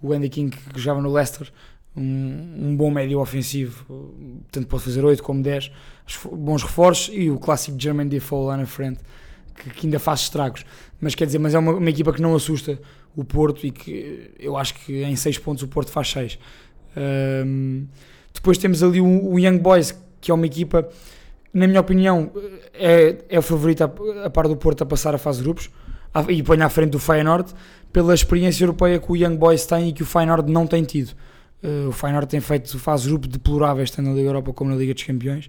o 0.00 0.12
Andy 0.12 0.28
King 0.28 0.56
que 0.56 0.80
jogava 0.80 1.02
no 1.02 1.12
Leicester 1.12 1.50
um, 2.00 2.68
um, 2.68 2.76
bom 2.76 2.90
médio 2.90 3.20
ofensivo, 3.20 4.14
tanto 4.50 4.66
pode 4.66 4.82
fazer 4.82 5.04
8 5.04 5.22
como 5.22 5.42
10, 5.42 5.70
bons 6.32 6.62
reforços 6.62 7.14
e 7.14 7.30
o 7.30 7.38
clássico 7.38 7.78
German 7.78 8.08
Default 8.08 8.46
lá 8.46 8.56
na 8.56 8.66
frente, 8.66 9.00
que, 9.54 9.70
que, 9.70 9.86
ainda 9.86 9.98
faz 9.98 10.20
estragos. 10.20 10.64
Mas 11.00 11.14
quer 11.14 11.26
dizer, 11.26 11.38
mas 11.38 11.54
é 11.54 11.58
uma, 11.58 11.72
uma, 11.72 11.90
equipa 11.90 12.12
que 12.12 12.22
não 12.22 12.34
assusta 12.34 12.80
o 13.14 13.24
Porto 13.24 13.66
e 13.66 13.70
que 13.70 14.30
eu 14.38 14.56
acho 14.56 14.74
que 14.74 15.02
em 15.02 15.14
6 15.14 15.38
pontos 15.38 15.62
o 15.62 15.68
Porto 15.68 15.90
faz 15.90 16.10
6. 16.10 16.38
Um, 16.96 17.86
depois 18.32 18.58
temos 18.58 18.82
ali 18.82 19.00
o, 19.00 19.32
o, 19.32 19.38
Young 19.38 19.58
Boys, 19.58 19.94
que 20.20 20.30
é 20.30 20.34
uma 20.34 20.46
equipa, 20.46 20.88
na 21.52 21.66
minha 21.66 21.80
opinião, 21.80 22.30
é, 22.74 23.16
é 23.28 23.38
o 23.38 23.42
favorito 23.42 23.82
a, 23.82 24.26
a 24.26 24.30
par 24.30 24.48
do 24.48 24.56
Porto 24.56 24.82
a 24.82 24.86
passar 24.86 25.14
a 25.14 25.18
fase 25.18 25.38
de 25.38 25.44
grupos 25.44 25.70
e 26.28 26.42
põe 26.42 26.60
à 26.60 26.68
frente 26.68 26.90
do 26.90 26.98
Feyenoord 26.98 27.52
pela 27.92 28.14
experiência 28.14 28.64
europeia 28.64 28.98
que 28.98 29.10
o 29.10 29.16
Young 29.16 29.36
Boys 29.36 29.66
tem 29.66 29.88
e 29.88 29.92
que 29.92 30.02
o 30.02 30.06
Feyenoord 30.06 30.50
não 30.50 30.66
tem 30.66 30.82
tido. 30.84 31.14
Uh, 31.62 31.88
o 31.88 31.92
Feyenoord 31.92 32.26
tem 32.28 32.40
feito 32.40 32.78
fase 32.78 33.08
grupo 33.08 33.28
deploráveis 33.28 33.90
tanto 33.90 34.08
na 34.08 34.14
Liga 34.14 34.28
Europa 34.28 34.52
como 34.52 34.70
na 34.70 34.76
Liga 34.76 34.94
dos 34.94 35.02
Campeões. 35.02 35.48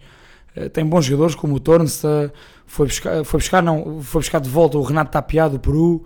Uh, 0.56 0.70
tem 0.70 0.86
bons 0.86 1.06
jogadores 1.06 1.36
como 1.36 1.56
o 1.56 1.60
Torns, 1.60 2.04
foi 2.66 2.88
buscar, 2.88 3.24
foi 3.24 3.40
buscar, 3.40 3.64
não, 3.64 4.02
foi 4.02 4.22
buscar 4.22 4.40
de 4.40 4.50
volta 4.50 4.78
o 4.78 4.82
Renato 4.82 5.12
Tapiado 5.12 5.58
do 5.58 5.60
Peru. 5.60 6.04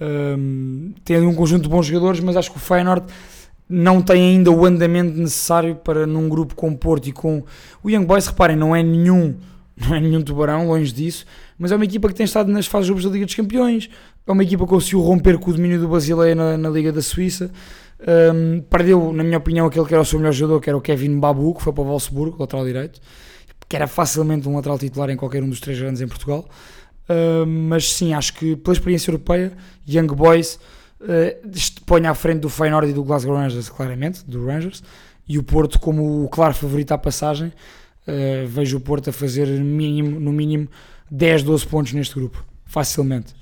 Um, 0.00 0.92
tem 1.04 1.20
um 1.20 1.34
conjunto 1.34 1.64
de 1.64 1.68
bons 1.68 1.86
jogadores, 1.86 2.20
mas 2.20 2.36
acho 2.36 2.50
que 2.50 2.56
o 2.56 2.60
Feyenoord 2.60 3.06
não 3.68 4.00
tem 4.00 4.36
ainda 4.36 4.50
o 4.50 4.64
andamento 4.64 5.18
necessário 5.18 5.74
para 5.76 6.06
num 6.06 6.28
grupo 6.28 6.54
com 6.54 6.74
Porto 6.74 7.08
e 7.08 7.12
com 7.12 7.44
o 7.82 7.90
Young 7.90 8.06
Boys, 8.06 8.26
reparem, 8.26 8.56
não 8.56 8.74
é 8.74 8.82
nenhum 8.82 9.34
não 9.76 9.94
é 9.94 10.00
nenhum 10.00 10.22
tubarão, 10.22 10.66
longe 10.66 10.92
disso, 10.92 11.24
mas 11.56 11.70
é 11.70 11.76
uma 11.76 11.84
equipa 11.84 12.08
que 12.08 12.14
tem 12.14 12.24
estado 12.24 12.50
nas 12.50 12.66
fases 12.66 12.88
grupos 12.88 13.04
da 13.04 13.10
Liga 13.10 13.26
dos 13.26 13.34
Campeões, 13.34 13.88
é 14.26 14.32
uma 14.32 14.42
equipa 14.42 14.64
que 14.64 14.70
conseguiu 14.70 15.00
romper 15.00 15.38
com 15.38 15.50
o 15.50 15.54
domínio 15.54 15.78
do 15.80 15.88
Basileia 15.88 16.34
na, 16.34 16.58
na 16.58 16.68
Liga 16.68 16.90
da 16.92 17.00
Suíça, 17.00 17.50
um, 18.00 18.60
perdeu, 18.62 19.12
na 19.12 19.24
minha 19.24 19.38
opinião, 19.38 19.66
aquele 19.66 19.86
que 19.86 19.94
era 19.94 20.02
o 20.02 20.04
seu 20.04 20.18
melhor 20.18 20.32
jogador, 20.32 20.60
que 20.60 20.70
era 20.70 20.76
o 20.76 20.80
Kevin 20.80 21.18
Babu, 21.18 21.54
que 21.54 21.62
foi 21.62 21.72
para 21.72 21.82
o 21.82 21.86
Wolfsburgo, 21.86 22.36
lateral 22.38 22.64
direito, 22.64 23.00
que 23.68 23.76
era 23.76 23.86
facilmente 23.86 24.48
um 24.48 24.56
lateral 24.56 24.78
titular 24.78 25.10
em 25.10 25.16
qualquer 25.16 25.42
um 25.42 25.48
dos 25.48 25.60
três 25.60 25.78
grandes 25.78 26.00
em 26.00 26.08
Portugal, 26.08 26.48
mas 27.46 27.92
sim, 27.92 28.12
acho 28.12 28.34
que 28.34 28.54
pela 28.56 28.74
experiência 28.74 29.10
europeia, 29.10 29.52
Young 29.88 30.08
Boys 30.08 30.58
uh, 31.00 31.80
põe 31.86 32.06
à 32.06 32.14
frente 32.14 32.40
do 32.40 32.48
Feyenoord 32.48 32.90
e 32.90 32.92
do 32.92 33.02
Glasgow 33.02 33.34
Rangers, 33.34 33.68
claramente, 33.68 34.24
do 34.26 34.44
Rangers, 34.44 34.82
e 35.26 35.38
o 35.38 35.42
Porto 35.42 35.78
como 35.78 36.24
o 36.24 36.28
claro 36.28 36.54
favorito 36.54 36.92
à 36.92 36.98
passagem. 36.98 37.52
Uh, 38.06 38.46
vejo 38.46 38.78
o 38.78 38.80
Porto 38.80 39.10
a 39.10 39.12
fazer 39.12 39.46
mínimo, 39.46 40.18
no 40.18 40.32
mínimo 40.32 40.68
10, 41.10 41.42
12 41.42 41.66
pontos 41.66 41.92
neste 41.92 42.14
grupo, 42.14 42.42
facilmente. 42.64 43.34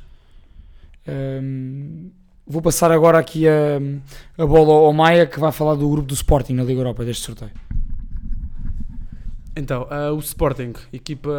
Um, 1.06 2.10
vou 2.47 2.62
passar 2.62 2.93
agora 2.93 3.19
aqui 3.19 3.47
a, 3.49 3.79
a 4.38 4.47
bola 4.47 4.73
ao 4.87 4.93
Maia 4.93 5.26
que 5.26 5.41
vai 5.41 5.50
falar 5.50 5.75
do 5.75 5.88
grupo 5.88 6.07
do 6.07 6.15
Sporting 6.15 6.55
na 6.55 6.62
Liga 6.62 6.81
Europa 6.81 7.05
deste 7.05 7.25
sorteio. 7.25 7.53
Então, 9.59 9.85
uh, 9.85 10.15
o 10.15 10.19
Sporting, 10.19 10.75
equipa 10.93 11.33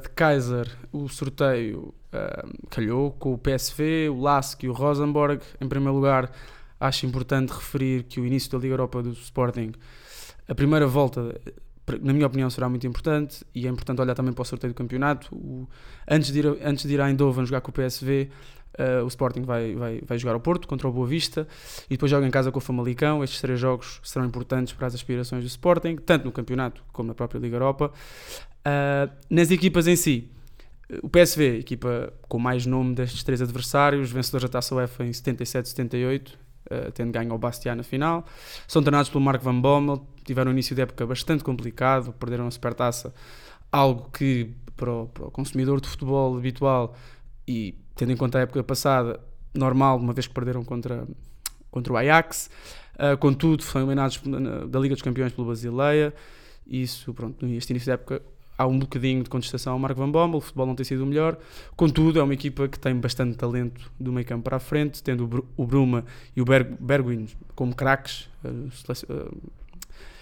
de 0.00 0.08
Kaiser, 0.10 0.70
o 0.92 1.08
sorteio 1.08 1.92
uh, 2.12 2.68
calhou 2.70 3.10
com 3.10 3.34
o 3.34 3.38
PSV, 3.38 4.08
o 4.10 4.20
Lask 4.20 4.62
e 4.62 4.68
o 4.68 4.72
Rosenborg. 4.72 5.42
Em 5.60 5.68
primeiro 5.68 5.94
lugar, 5.94 6.30
acho 6.78 7.04
importante 7.04 7.52
referir 7.52 8.04
que 8.04 8.20
o 8.20 8.24
início 8.26 8.48
da 8.52 8.58
Liga 8.58 8.74
Europa 8.74 9.02
do 9.02 9.10
Sporting, 9.10 9.72
a 10.48 10.54
primeira 10.54 10.86
volta, 10.86 11.34
na 12.00 12.12
minha 12.12 12.28
opinião, 12.28 12.48
será 12.48 12.68
muito 12.68 12.86
importante 12.86 13.44
e 13.52 13.66
é 13.66 13.70
importante 13.70 14.00
olhar 14.00 14.14
também 14.14 14.32
para 14.32 14.42
o 14.42 14.44
sorteio 14.44 14.72
do 14.72 14.76
campeonato. 14.76 15.34
O, 15.34 15.68
antes, 16.08 16.30
de 16.30 16.38
ir, 16.38 16.46
antes 16.64 16.86
de 16.86 16.94
ir 16.94 17.00
a 17.00 17.10
Eindhoven 17.10 17.44
jogar 17.44 17.60
com 17.60 17.72
o 17.72 17.74
PSV, 17.74 18.30
Uh, 18.74 19.04
o 19.04 19.08
Sporting 19.08 19.42
vai, 19.42 19.74
vai, 19.74 20.00
vai 20.04 20.18
jogar 20.18 20.34
ao 20.34 20.40
Porto 20.40 20.66
contra 20.66 20.88
o 20.88 20.92
Boa 20.92 21.06
Vista 21.06 21.46
e 21.86 21.90
depois 21.90 22.10
joga 22.10 22.26
em 22.26 22.30
casa 22.30 22.50
com 22.50 22.58
o 22.58 22.60
Famalicão. 22.60 23.22
Estes 23.22 23.40
três 23.40 23.58
jogos 23.58 24.00
serão 24.02 24.26
importantes 24.26 24.72
para 24.72 24.86
as 24.88 24.94
aspirações 24.94 25.44
do 25.44 25.46
Sporting, 25.46 25.96
tanto 25.96 26.24
no 26.24 26.32
campeonato 26.32 26.82
como 26.92 27.06
na 27.06 27.14
própria 27.14 27.38
Liga 27.38 27.56
Europa. 27.56 27.92
Uh, 28.66 29.12
nas 29.30 29.50
equipas 29.50 29.86
em 29.86 29.94
si, 29.94 30.28
o 31.02 31.08
PSV, 31.08 31.58
equipa 31.58 32.12
com 32.28 32.38
mais 32.38 32.66
nome 32.66 32.94
destes 32.94 33.22
três 33.22 33.40
adversários, 33.40 34.10
vencedor 34.10 34.42
da 34.42 34.48
Taça 34.48 34.74
UEFA 34.74 35.04
em 35.04 35.10
77-78, 35.10 36.32
uh, 36.32 36.92
tendo 36.92 37.12
ganho 37.12 37.30
ao 37.30 37.38
Bastia 37.38 37.74
na 37.74 37.82
final. 37.84 38.24
São 38.66 38.82
treinados 38.82 39.08
pelo 39.08 39.22
Marco 39.22 39.44
Van 39.44 39.60
Bommel, 39.60 40.04
tiveram 40.24 40.50
um 40.50 40.52
início 40.52 40.74
de 40.74 40.82
época 40.82 41.06
bastante 41.06 41.44
complicado, 41.44 42.12
perderam 42.12 42.46
a 42.46 42.50
Supertaça, 42.50 43.14
algo 43.70 44.10
que 44.10 44.50
para 44.76 44.90
o, 44.90 45.06
para 45.06 45.26
o 45.26 45.30
consumidor 45.30 45.80
de 45.80 45.88
futebol 45.88 46.36
habitual 46.36 46.96
e 47.46 47.76
tendo 47.94 48.12
em 48.12 48.16
conta 48.16 48.38
a 48.38 48.42
época 48.42 48.62
passada, 48.62 49.20
normal, 49.54 49.98
uma 49.98 50.12
vez 50.12 50.26
que 50.26 50.34
perderam 50.34 50.64
contra, 50.64 51.06
contra 51.70 51.92
o 51.92 51.96
Ajax. 51.96 52.50
Uh, 52.94 53.16
contudo, 53.18 53.62
foram 53.62 53.86
eliminados 53.86 54.20
da 54.68 54.78
Liga 54.78 54.94
dos 54.94 55.02
Campeões 55.02 55.32
pelo 55.32 55.46
Basileia. 55.46 56.14
Isso, 56.66 57.12
pronto, 57.12 57.44
neste 57.44 57.70
início 57.72 57.86
da 57.86 57.94
época 57.94 58.22
há 58.56 58.66
um 58.66 58.78
bocadinho 58.78 59.22
de 59.22 59.28
contestação 59.28 59.72
ao 59.72 59.78
Marco 59.78 59.98
Van 59.98 60.10
Bommel, 60.10 60.38
o 60.38 60.40
futebol 60.40 60.66
não 60.66 60.74
tem 60.74 60.84
sido 60.84 61.02
o 61.02 61.06
melhor. 61.06 61.36
Contudo, 61.76 62.18
é 62.18 62.22
uma 62.22 62.34
equipa 62.34 62.68
que 62.68 62.78
tem 62.78 62.94
bastante 62.94 63.36
talento 63.36 63.90
do 63.98 64.12
meio 64.12 64.26
campo 64.26 64.44
para 64.44 64.56
a 64.56 64.60
frente, 64.60 65.02
tendo 65.02 65.24
o, 65.24 65.26
Br 65.26 65.40
o 65.56 65.66
Bruma 65.66 66.04
e 66.36 66.40
o 66.40 66.44
Berg 66.44 66.76
Bergwijn 66.80 67.28
como 67.54 67.74
craques, 67.74 68.28
uh, 68.44 69.12
uh, 69.12 69.36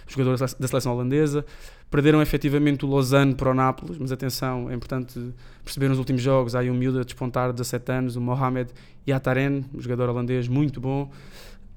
jogadores 0.07 0.41
da 0.41 0.69
seleção 0.69 0.93
holandesa. 0.95 1.45
Perderam 1.93 2.23
efetivamente 2.23 2.87
o 2.87 2.89
Lausanne 2.89 3.35
para 3.35 3.51
o 3.51 3.55
Nápoles, 3.55 3.99
mas 3.99 4.11
atenção, 4.11 4.71
é 4.71 4.75
importante 4.75 5.21
perceber 5.63 5.91
nos 5.91 5.99
últimos 5.99 6.23
jogos. 6.23 6.55
Há 6.55 6.61
aí 6.61 6.71
um 6.71 6.75
miúdo 6.75 6.99
a 6.99 7.05
despontar, 7.05 7.53
17 7.53 7.93
anos, 7.93 8.17
o 8.17 8.21
Mohamed 8.21 8.71
Yataren, 9.07 9.63
um 9.75 9.79
jogador 9.79 10.09
holandês 10.09 10.49
muito 10.49 10.81
bom. 10.81 11.11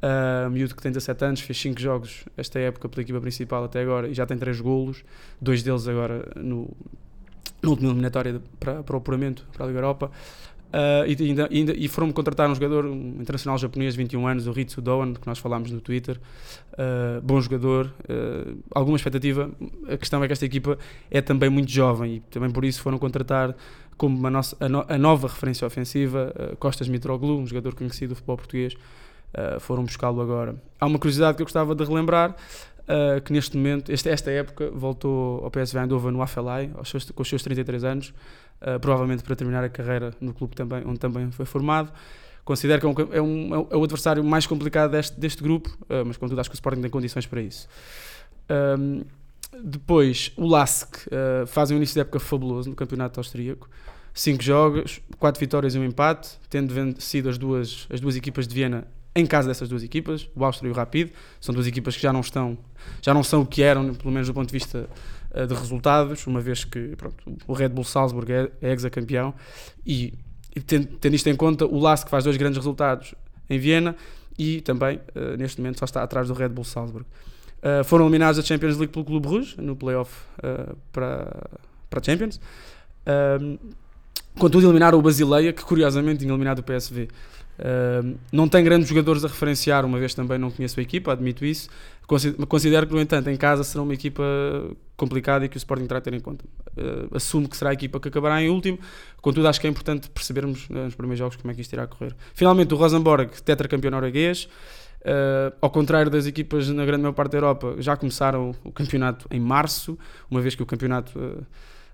Uh, 0.02 0.50
miúdo 0.50 0.74
que 0.74 0.82
tem 0.82 0.90
17 0.90 1.26
anos, 1.26 1.42
fez 1.42 1.60
5 1.60 1.82
jogos 1.82 2.24
esta 2.38 2.58
época 2.60 2.88
pela 2.88 3.02
equipa 3.02 3.20
principal 3.20 3.66
até 3.66 3.82
agora 3.82 4.08
e 4.08 4.14
já 4.14 4.26
tem 4.26 4.38
3 4.38 4.62
golos, 4.62 5.04
dois 5.42 5.62
deles 5.62 5.86
agora 5.86 6.32
no, 6.38 6.70
no 7.62 7.72
último 7.72 7.90
eliminatório 7.90 8.42
para, 8.58 8.84
para 8.84 8.96
o 8.96 9.00
apuramento 9.00 9.46
para 9.52 9.66
a 9.66 9.68
Liga 9.68 9.80
Europa. 9.80 10.12
Uh, 10.74 11.08
e, 11.08 11.30
ainda, 11.30 11.48
ainda, 11.50 11.74
e 11.74 11.88
foram-me 11.88 12.12
contratar 12.12 12.50
um 12.50 12.54
jogador, 12.54 12.86
um 12.86 13.22
internacional 13.22 13.58
japonês 13.58 13.94
de 13.94 13.98
21 13.98 14.28
anos, 14.28 14.48
o 14.48 14.52
Ritsu 14.52 14.82
Doan, 14.82 15.14
que 15.14 15.26
nós 15.26 15.40
falámos 15.40 15.72
no 15.72 15.80
Twitter. 15.80 16.20
Uh, 16.74 17.22
bom 17.22 17.40
jogador, 17.40 17.94
uh, 18.10 18.58
alguma 18.72 18.98
expectativa. 18.98 19.50
A 19.90 19.96
questão 19.96 20.22
é 20.24 20.28
que 20.28 20.34
esta 20.34 20.46
equipa 20.46 20.78
é 21.10 21.22
também 21.22 21.50
muito 21.50 21.72
jovem 21.72 22.16
e 22.16 22.20
também 22.20 22.50
por 22.50 22.66
isso 22.66 22.82
foram 22.82 22.98
contratar 22.98 23.56
como 23.98 24.18
uma 24.18 24.30
nossa, 24.30 24.58
a, 24.60 24.68
no, 24.68 24.86
a 24.88 24.98
nova 24.98 25.28
referência 25.28 25.66
ofensiva, 25.66 26.34
Costas 26.60 26.90
Mitroglou, 26.90 27.40
um 27.40 27.48
jogador 27.48 27.74
conhecido 27.74 28.10
do 28.10 28.16
futebol 28.16 28.36
português. 28.36 28.76
foram 29.62 29.86
buscá-lo 29.86 30.22
agora. 30.22 30.62
Há 30.78 30.86
uma 30.86 31.00
curiosidade 31.00 31.38
que 31.38 31.42
eu 31.42 31.46
gostava 31.46 31.74
de 31.74 31.86
relembrar. 31.86 32.36
Uh, 32.86 33.20
que 33.20 33.34
neste 33.34 33.58
momento, 33.58 33.92
esta, 33.92 34.12
esta 34.12 34.30
época, 34.30 34.70
voltou 34.70 35.44
ao 35.44 35.50
PSV 35.50 35.80
Eindhoven 35.80 36.12
no 36.12 36.22
Afelai, 36.22 36.70
com 37.16 37.22
os 37.24 37.28
seus 37.28 37.42
33 37.42 37.84
anos, 37.84 38.14
uh, 38.62 38.80
provavelmente 38.80 39.24
para 39.24 39.36
terminar 39.36 39.64
a 39.64 39.70
carreira 39.70 40.14
no 40.22 40.34
clube 40.36 40.56
também, 40.56 40.84
onde 40.86 41.00
também 41.00 41.32
foi 41.32 41.46
formado. 41.46 41.92
Considero 42.44 42.80
que 42.80 42.86
é, 42.86 42.90
um, 42.90 43.14
é, 43.14 43.22
um, 43.22 43.68
é 43.72 43.76
o 43.76 43.84
adversário 43.84 44.24
mais 44.24 44.46
complicado 44.46 44.92
deste, 44.92 45.20
deste 45.20 45.42
grupo, 45.42 45.76
uh, 45.90 46.06
mas 46.06 46.16
contudo 46.16 46.40
acho 46.40 46.50
que 46.50 46.54
o 46.54 46.58
Sporting 46.58 46.82
tem 46.82 46.92
condições 46.92 47.26
para 47.26 47.42
isso. 47.42 47.68
Um, 48.78 49.02
depois, 49.64 50.32
o 50.38 50.46
Lask 50.46 51.08
uh, 51.08 51.48
faz 51.48 51.72
um 51.72 51.78
início 51.78 51.96
de 51.96 52.02
época 52.02 52.20
fabuloso 52.20 52.70
no 52.70 52.76
campeonato 52.76 53.20
austríaco. 53.20 53.68
Cinco 54.14 54.44
jogos, 54.44 55.02
quatro 55.18 55.40
vitórias 55.40 55.74
e 55.74 55.80
um 55.80 55.84
empate, 55.84 56.38
tendo 56.50 56.72
vencido 56.72 57.30
as 57.30 57.38
duas, 57.38 57.88
as 57.90 58.00
duas 58.00 58.16
equipas 58.16 58.48
de 58.48 58.54
Viena 58.54 58.88
em 59.16 59.26
casa 59.26 59.48
dessas 59.48 59.70
duas 59.70 59.84
equipas, 59.84 60.30
o 60.36 60.44
Áustria 60.44 60.70
e 60.70 60.72
o 60.72 60.76
Rapid. 60.76 61.12
São 61.40 61.54
duas 61.54 61.68
equipas 61.68 61.96
que 61.96 62.02
já 62.02 62.12
não 62.12 62.22
estão, 62.22 62.58
já 63.02 63.14
não 63.14 63.24
são 63.24 63.42
o 63.42 63.46
que 63.46 63.64
eram, 63.64 63.94
pelo 63.94 64.12
menos 64.12 64.28
do 64.28 64.34
ponto 64.34 64.48
de 64.48 64.54
vista 64.54 64.90
de 65.48 65.54
resultados, 65.54 66.26
uma 66.28 66.40
vez 66.40 66.64
que 66.64 66.96
pronto, 66.96 67.38
o 67.46 67.54
Red 67.54 67.70
Bull 67.70 67.84
Salzburg 67.84 68.32
é, 68.32 68.50
é 68.62 68.70
ex-campeão 68.70 69.34
e, 69.86 70.14
e 70.56 70.62
tendo, 70.62 70.88
tendo, 70.98 71.14
isto 71.14 71.28
em 71.28 71.36
conta, 71.36 71.66
o 71.66 71.78
Lask 71.78 72.08
faz 72.08 72.24
dois 72.24 72.38
grandes 72.38 72.58
resultados 72.58 73.14
em 73.50 73.60
Viena 73.60 73.98
e 74.38 74.62
também, 74.62 74.98
uh, 74.98 75.38
neste 75.38 75.60
momento, 75.60 75.80
só 75.80 75.86
está 75.86 76.04
atrás 76.04 76.28
do 76.28 76.34
Red 76.34 76.50
Bull 76.50 76.64
Salzburg. 76.64 77.06
Uh, 77.58 77.84
foram 77.84 78.06
eliminados 78.06 78.38
da 78.38 78.44
Champions 78.44 78.78
League 78.78 78.92
pelo 78.92 79.06
Clube 79.06 79.28
Rouge, 79.28 79.56
no 79.60 79.76
playoff 79.76 80.12
uh, 80.40 80.76
para, 80.92 81.50
para 81.90 82.00
a 82.00 82.04
Champions. 82.04 82.40
contudo, 84.38 84.68
eliminaram 84.68 85.00
o 85.00 85.02
Basileia, 85.02 85.54
que 85.54 85.64
curiosamente 85.64 86.20
tinha 86.20 86.32
eliminado 86.32 86.60
o 86.60 86.64
PSV. 86.64 87.08
Não 88.32 88.48
tem 88.48 88.64
grandes 88.64 88.90
jogadores 88.90 89.24
a 89.24 89.28
referenciar, 89.28 89.86
uma 89.86 89.98
vez 90.00 90.14
também 90.14 90.38
não 90.38 90.52
conheço 90.52 90.80
a 90.80 90.84
equipa, 90.84 91.12
admito 91.12 91.46
isso. 91.46 91.70
Considero 92.48 92.86
que, 92.86 92.94
no 92.94 93.02
entanto, 93.02 93.30
em 93.30 93.38
casa 93.38 93.64
será 93.64 93.82
uma 93.84 93.94
equipa 93.94 94.24
complicada 94.96 95.46
e 95.46 95.50
que 95.50 95.58
o 95.58 95.60
Sporting 95.60 95.88
terá 95.88 95.98
a 95.98 96.02
ter 96.02 96.14
em 96.14 96.20
conta. 96.20 96.46
Uh, 96.78 97.16
assumo 97.16 97.50
que 97.50 97.58
será 97.58 97.72
a 97.72 97.74
equipa 97.74 98.00
que 98.00 98.08
acabará 98.08 98.42
em 98.42 98.50
último, 98.50 98.78
contudo, 99.22 99.48
acho 99.48 99.60
que 99.60 99.68
é 99.68 99.70
importante 99.70 100.10
percebermos 100.10 100.70
uh, 100.70 100.74
nos 100.74 100.96
primeiros 100.96 101.20
jogos 101.20 101.36
como 101.36 101.52
é 101.52 101.56
que 101.56 101.62
isto 101.62 101.74
irá 101.74 101.88
correr. 101.88 102.16
Finalmente, 102.34 102.74
o 102.74 102.78
Rosenborg, 102.78 103.30
tetracampeão 103.42 103.92
norueguês. 103.92 104.48
Uh, 105.06 105.56
ao 105.62 105.70
contrário 105.70 106.10
das 106.10 106.26
equipas 106.26 106.68
na 106.70 106.84
grande 106.84 107.04
maior 107.04 107.14
parte 107.14 107.34
da 107.34 107.38
Europa, 107.38 107.76
já 107.78 107.96
começaram 107.96 108.56
o 108.64 108.72
campeonato 108.72 109.28
em 109.30 109.40
março, 109.40 109.98
uma 110.32 110.42
vez 110.42 110.56
que 110.56 110.64
o 110.64 110.66
campeonato 110.66 111.46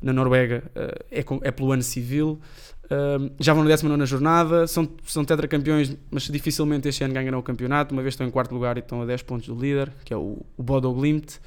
na 0.02 0.14
Noruega 0.14 0.64
é, 1.12 1.24
é 1.44 1.52
pelo 1.52 1.72
ano 1.74 1.84
civil. 1.84 2.40
Uh, 2.86 3.32
já 3.40 3.54
vão 3.54 3.64
na 3.64 3.70
19 3.70 4.06
jornada, 4.06 4.68
são, 4.68 4.90
são 5.06 5.24
tetracampeões, 5.24 5.96
mas 6.10 6.24
dificilmente 6.24 6.90
este 6.90 7.04
ano 7.04 7.14
ganharão 7.14 7.40
o 7.40 7.44
campeonato, 7.44 7.94
uma 7.94 8.02
vez 8.02 8.14
estão 8.14 8.28
em 8.28 8.32
quarto 8.32 8.54
lugar 8.54 8.76
e 8.76 8.82
estão 8.82 9.02
a 9.02 9.06
10 9.06 9.22
pontos 9.22 9.48
do 9.48 9.56
líder, 9.56 9.94
que 10.04 10.14
é 10.14 10.18
o, 10.18 10.46
o 10.58 10.64
Bodo 10.64 10.92
Glimt. 10.94 11.40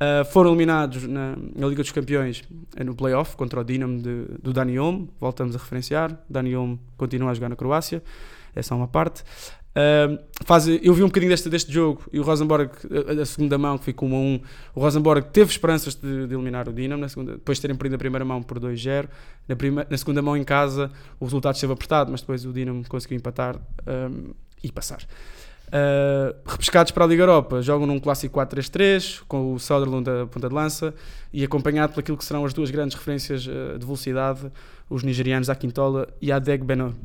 Uh, 0.00 0.24
foram 0.32 0.50
eliminados 0.50 1.06
na, 1.06 1.36
na, 1.36 1.66
Liga 1.66 1.82
dos 1.82 1.92
Campeões 1.92 2.42
no 2.82 2.94
playoff 2.94 3.36
contra 3.36 3.60
o 3.60 3.64
Dinamo 3.64 4.00
de, 4.00 4.24
do 4.42 4.54
Dani 4.54 4.78
Olmo, 4.78 5.10
voltamos 5.20 5.54
a 5.54 5.58
referenciar. 5.58 6.18
Dani 6.26 6.56
Olmo 6.56 6.80
continua 6.96 7.30
a 7.30 7.34
jogar 7.34 7.50
na 7.50 7.56
Croácia, 7.56 8.02
essa 8.54 8.72
é 8.72 8.76
uma 8.76 8.88
parte. 8.88 9.22
Faz, 10.44 10.66
eu 10.66 10.92
vi 10.92 11.02
um 11.02 11.06
bocadinho 11.06 11.30
deste, 11.30 11.48
deste 11.48 11.72
jogo 11.72 12.02
e 12.12 12.18
o 12.18 12.22
Rosenborg, 12.22 12.70
a, 13.18 13.22
a 13.22 13.26
segunda 13.26 13.56
mão, 13.56 13.78
que 13.78 13.84
ficou 13.84 14.08
1 14.08 14.14
a 14.14 14.18
1, 14.18 14.40
o 14.74 14.80
Rosenborg 14.80 15.28
teve 15.32 15.50
esperanças 15.50 15.94
de, 15.94 16.26
de 16.26 16.34
eliminar 16.34 16.68
o 16.68 16.72
Dinamo, 16.72 17.00
na 17.00 17.08
segunda, 17.08 17.32
depois 17.32 17.58
de 17.58 17.62
terem 17.62 17.76
perdido 17.76 17.94
a 17.94 17.98
primeira 17.98 18.24
mão 18.24 18.42
por 18.42 18.58
2-0. 18.58 19.08
Na, 19.46 19.56
na 19.88 19.96
segunda 19.96 20.20
mão 20.22 20.36
em 20.36 20.44
casa, 20.44 20.90
o 21.20 21.24
resultado 21.24 21.54
esteve 21.54 21.72
apertado, 21.72 22.10
mas 22.10 22.20
depois 22.20 22.44
o 22.44 22.52
Dinamo 22.52 22.82
conseguiu 22.88 23.16
empatar 23.16 23.56
um, 23.56 24.32
e 24.62 24.72
passar. 24.72 25.02
Uh, 25.70 26.34
repescados 26.44 26.90
para 26.90 27.04
a 27.04 27.06
Liga 27.06 27.22
Europa, 27.22 27.62
jogam 27.62 27.86
num 27.86 28.00
clássico 28.00 28.40
4-3-3 28.40 29.22
com 29.28 29.54
o 29.54 29.58
Sutherland 29.60 30.04
da 30.04 30.26
ponta 30.26 30.48
de 30.48 30.54
lança 30.54 30.92
e 31.32 31.44
acompanhado 31.44 31.92
por 31.92 32.00
aquilo 32.00 32.18
que 32.18 32.24
serão 32.24 32.44
as 32.44 32.52
duas 32.52 32.72
grandes 32.72 32.96
referências 32.96 33.46
uh, 33.46 33.78
de 33.78 33.84
velocidade, 33.84 34.50
os 34.88 35.04
nigerianos 35.04 35.48
Akintola 35.48 36.08
e 36.20 36.32
Adeg 36.32 36.64
Beno. 36.64 36.96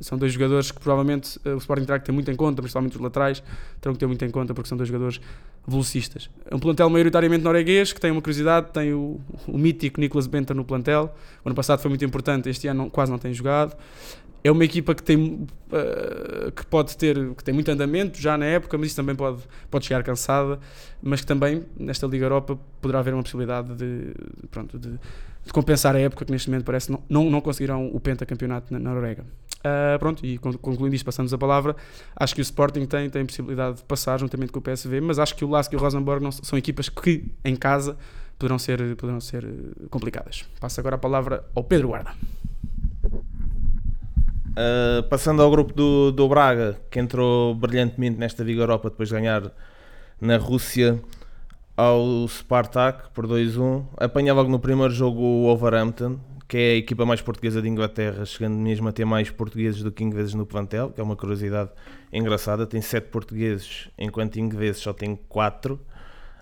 São 0.00 0.16
dois 0.18 0.32
jogadores 0.32 0.70
que 0.70 0.80
provavelmente 0.80 1.38
uh, 1.44 1.54
o 1.54 1.58
Sporting 1.58 1.84
terá 1.84 1.98
que 1.98 2.06
ter 2.06 2.12
muito 2.12 2.30
em 2.30 2.36
conta, 2.36 2.62
principalmente 2.62 2.96
os 2.96 3.00
laterais, 3.00 3.42
terão 3.80 3.94
que 3.94 4.00
ter 4.00 4.06
muito 4.06 4.24
em 4.24 4.30
conta 4.30 4.54
porque 4.54 4.68
são 4.68 4.76
dois 4.76 4.88
jogadores 4.88 5.20
velocistas. 5.66 6.30
É 6.50 6.54
um 6.54 6.58
plantel 6.58 6.88
maioritariamente 6.88 7.44
norueguês 7.44 7.92
que 7.92 8.00
tem 8.00 8.10
uma 8.10 8.22
curiosidade, 8.22 8.72
tem 8.72 8.92
o, 8.92 9.20
o 9.46 9.58
mítico 9.58 10.00
Nicolas 10.00 10.26
Benta 10.26 10.54
no 10.54 10.64
plantel. 10.64 11.14
O 11.44 11.48
ano 11.48 11.54
passado 11.54 11.80
foi 11.80 11.88
muito 11.88 12.04
importante, 12.04 12.48
este 12.48 12.68
ano 12.68 12.84
não, 12.84 12.90
quase 12.90 13.10
não 13.10 13.18
tem 13.18 13.32
jogado 13.34 13.76
é 14.42 14.50
uma 14.50 14.64
equipa 14.64 14.94
que 14.94 15.02
tem 15.02 15.18
uh, 15.18 16.52
que 16.52 16.64
pode 16.66 16.96
ter 16.96 17.34
que 17.34 17.42
tem 17.42 17.52
muito 17.52 17.70
andamento 17.70 18.20
já 18.20 18.38
na 18.38 18.46
época, 18.46 18.78
mas 18.78 18.88
isso 18.88 18.96
também 18.96 19.14
pode, 19.14 19.42
pode 19.70 19.86
chegar 19.86 20.02
cansada, 20.02 20.58
mas 21.02 21.20
que 21.20 21.26
também 21.26 21.64
nesta 21.76 22.06
Liga 22.06 22.24
Europa 22.24 22.58
poderá 22.80 23.00
haver 23.00 23.14
uma 23.14 23.22
possibilidade 23.22 23.74
de, 23.74 24.14
pronto, 24.50 24.78
de, 24.78 24.90
de 24.90 25.52
compensar 25.52 25.96
a 25.96 25.98
época 25.98 26.24
que 26.24 26.32
neste 26.32 26.48
momento 26.48 26.64
parece 26.64 26.90
não, 26.90 27.02
não, 27.08 27.30
não 27.30 27.40
conseguirão 27.40 27.88
o 27.92 27.98
pentacampeonato 27.98 28.72
na, 28.72 28.78
na 28.78 28.90
Noruega. 28.90 29.24
Uh, 29.58 29.98
pronto, 29.98 30.24
e 30.24 30.38
concluindo 30.38 30.94
isto, 30.94 31.04
passamos 31.04 31.32
a 31.34 31.38
palavra, 31.38 31.74
acho 32.14 32.34
que 32.34 32.40
o 32.40 32.42
Sporting 32.42 32.86
tem, 32.86 33.10
tem 33.10 33.26
possibilidade 33.26 33.78
de 33.78 33.82
passar 33.82 34.18
juntamente 34.18 34.52
com 34.52 34.60
o 34.60 34.62
PSV, 34.62 35.00
mas 35.00 35.18
acho 35.18 35.34
que 35.34 35.44
o 35.44 35.50
Lask 35.50 35.72
e 35.72 35.76
o 35.76 35.78
Rosenborg 35.78 36.22
não, 36.22 36.30
são 36.30 36.56
equipas 36.56 36.88
que 36.88 37.24
em 37.44 37.56
casa 37.56 37.96
poderão 38.38 38.58
ser, 38.58 38.96
poderão 38.96 39.20
ser 39.20 39.44
complicadas. 39.90 40.44
Passo 40.60 40.78
agora 40.78 40.94
a 40.94 40.98
palavra 40.98 41.44
ao 41.54 41.64
Pedro 41.64 41.88
Guarda. 41.88 42.12
Uh, 44.58 45.02
passando 45.08 45.42
ao 45.42 45.50
grupo 45.50 45.72
do, 45.72 46.12
do 46.12 46.28
Braga, 46.28 46.78
que 46.90 46.98
entrou 46.98 47.54
brilhantemente 47.54 48.18
nesta 48.18 48.42
Liga 48.42 48.62
Europa 48.62 48.90
depois 48.90 49.08
de 49.08 49.14
ganhar 49.14 49.52
na 50.20 50.36
Rússia 50.36 51.00
ao 51.78 52.26
Spartak 52.26 53.08
por 53.14 53.24
2-1. 53.24 53.86
Apanha 53.98 54.34
logo 54.34 54.50
no 54.50 54.58
primeiro 54.58 54.92
jogo 54.92 55.22
o 55.22 55.42
Wolverhampton, 55.44 56.18
que 56.48 56.56
é 56.56 56.72
a 56.72 56.76
equipa 56.76 57.06
mais 57.06 57.22
portuguesa 57.22 57.62
de 57.62 57.68
Inglaterra, 57.68 58.24
chegando 58.24 58.56
mesmo 58.56 58.88
a 58.88 58.92
ter 58.92 59.04
mais 59.04 59.30
portugueses 59.30 59.80
do 59.80 59.92
que 59.92 60.02
ingleses 60.02 60.34
no 60.34 60.44
plantel, 60.44 60.90
que 60.90 61.00
é 61.00 61.04
uma 61.04 61.14
curiosidade 61.14 61.70
engraçada. 62.12 62.66
Tem 62.66 62.80
7 62.80 63.10
portugueses, 63.10 63.88
enquanto 63.96 64.40
ingleses 64.40 64.82
só 64.82 64.92
tem 64.92 65.14
4. 65.28 65.74
Uh, 65.74 65.78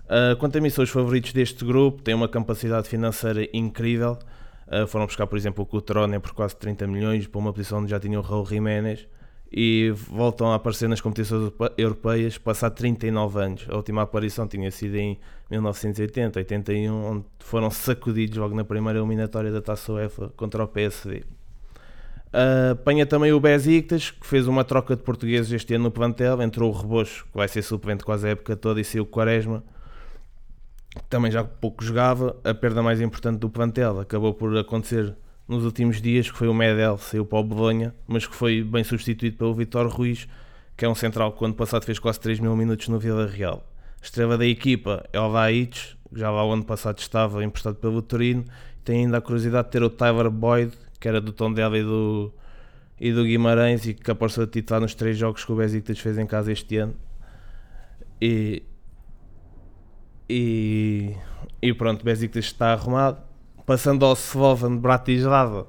ah, 0.09 0.37
quanto 0.39 0.57
a 0.57 0.61
mim, 0.61 0.71
são 0.71 0.83
os 0.83 0.89
favoritos 0.89 1.35
deste 1.35 1.67
grupo, 1.67 2.01
têm 2.01 2.15
uma 2.15 2.29
capacidade 2.29 2.89
financeira 2.89 3.47
incrível. 3.53 4.19
Uh, 4.67 4.87
foram 4.87 5.05
buscar, 5.05 5.27
por 5.27 5.37
exemplo, 5.37 5.63
o 5.65 5.67
Cutrone 5.67 6.19
por 6.19 6.33
quase 6.33 6.57
30 6.57 6.87
milhões, 6.87 7.27
para 7.27 7.39
uma 7.39 7.53
posição 7.53 7.81
onde 7.81 7.91
já 7.91 8.01
tinham 8.01 8.23
o 8.23 8.25
Raul 8.25 8.47
Jiménez 8.47 9.07
e 9.53 9.93
voltam 9.95 10.53
a 10.53 10.57
aparecer 10.57 10.89
nas 10.89 11.01
competições 11.01 11.53
europeias 11.79 12.37
passar 12.39 12.71
39 12.71 13.41
anos. 13.41 13.67
A 13.69 13.77
última 13.77 14.03
aparição 14.03 14.47
tinha 14.47 14.71
sido 14.71 14.97
em 14.97 15.19
1980, 15.51 16.39
81, 16.41 16.93
onde 16.93 17.25
foram 17.41 17.71
sacudidos 17.71 18.37
logo 18.37 18.55
na 18.55 18.65
primeira 18.65 18.99
eliminatória 18.99 19.51
da 19.51 19.63
Taça 19.63 19.93
UEFA 19.93 20.33
contra 20.37 20.65
o 20.65 20.69
PSV. 20.69 21.25
Uh, 22.27 22.73
apanha 22.73 23.07
também 23.07 23.33
o 23.33 23.41
Besiktas, 23.41 24.11
que 24.11 24.27
fez 24.27 24.47
uma 24.47 24.65
troca 24.65 24.97
de 24.97 25.03
portugueses 25.03 25.51
este 25.53 25.75
ano 25.75 25.85
no 25.85 25.91
plantel, 25.91 26.43
entrou 26.43 26.71
o 26.71 26.77
Rebocho, 26.77 27.25
que 27.27 27.37
vai 27.37 27.49
ser 27.49 27.63
suplente 27.63 28.05
quase 28.05 28.27
a 28.27 28.31
época 28.31 28.57
toda, 28.57 28.81
e 28.81 28.85
saiu 28.85 29.05
o 29.05 29.07
Quaresma 29.07 29.63
também 31.09 31.31
já 31.31 31.45
pouco 31.45 31.85
jogava, 31.85 32.37
a 32.45 32.55
perda 32.55 32.83
mais 32.83 33.01
importante 33.01 33.39
do 33.39 33.51
plantel 33.51 34.01
acabou 34.01 34.35
por 34.35 34.57
acontecer 34.57 35.15
nos 35.49 35.65
últimos 35.65 36.01
dias, 36.01 36.31
que 36.31 36.37
foi 36.37 36.49
o 36.49 36.55
Medel, 36.55 36.99
saiu 36.99 37.25
para 37.25 37.39
o 37.39 37.45
Bolonha, 37.45 37.95
mas 38.07 38.27
que 38.27 38.35
foi 38.35 38.63
bem 38.63 38.83
substituído 38.83 39.37
pelo 39.37 39.55
Vitor 39.55 39.87
Ruiz, 39.89 40.27
que 40.77 40.85
é 40.85 40.89
um 40.89 40.95
central 40.95 41.33
que 41.33 41.45
ano 41.45 41.55
passado 41.55 41.85
fez 41.85 41.99
quase 41.99 42.21
3 42.21 42.41
mil 42.41 42.57
minutos 42.57 42.89
no 42.89 42.99
Vila 42.99 43.27
Real. 43.27 43.65
Estrela 44.03 44.37
da 44.37 44.47
equipa 44.47 45.09
é 45.13 45.21
o 45.21 45.31
Vaites, 45.31 45.97
que 46.13 46.21
já 46.21 46.31
lá 46.31 46.45
o 46.45 46.53
ano 46.53 46.65
passado 46.65 46.99
estava 46.99 47.45
emprestado 47.45 47.77
pelo 47.77 48.03
Torino, 48.03 48.45
tem 48.85 49.05
ainda 49.05 49.19
a 49.19 49.21
curiosidade 49.21 49.69
de 49.69 49.73
ter 49.73 49.83
o 49.83 49.91
Tyler 49.91 50.31
Boyd, 50.31 50.73
que 51.01 51.09
era 51.09 51.21
do 51.21 51.33
Tondela 51.33 51.77
e 51.77 51.83
do, 51.83 52.33
e 53.01 53.13
do 53.13 53.25
Guimarães 53.25 53.87
e 53.87 53.95
que 53.95 54.11
apareceu 54.11 54.45
a 54.45 54.47
titular 54.47 54.81
nos 54.81 54.95
três 54.95 55.17
jogos 55.17 55.45
que 55.45 55.53
o 55.53 55.57
Besiktas 55.57 55.99
fez 55.99 56.19
em 56.19 56.27
casa 56.27 56.53
este 56.53 56.77
ano. 56.77 56.95
E, 58.21 58.63
e, 60.29 61.15
e 61.61 61.75
pronto, 61.75 62.05
Besiktas 62.05 62.47
está 62.47 62.73
arrumado. 62.73 63.21
Passando 63.67 64.07
ao 64.07 64.13
Slovan 64.13 64.77
Bratislava, 64.77 65.67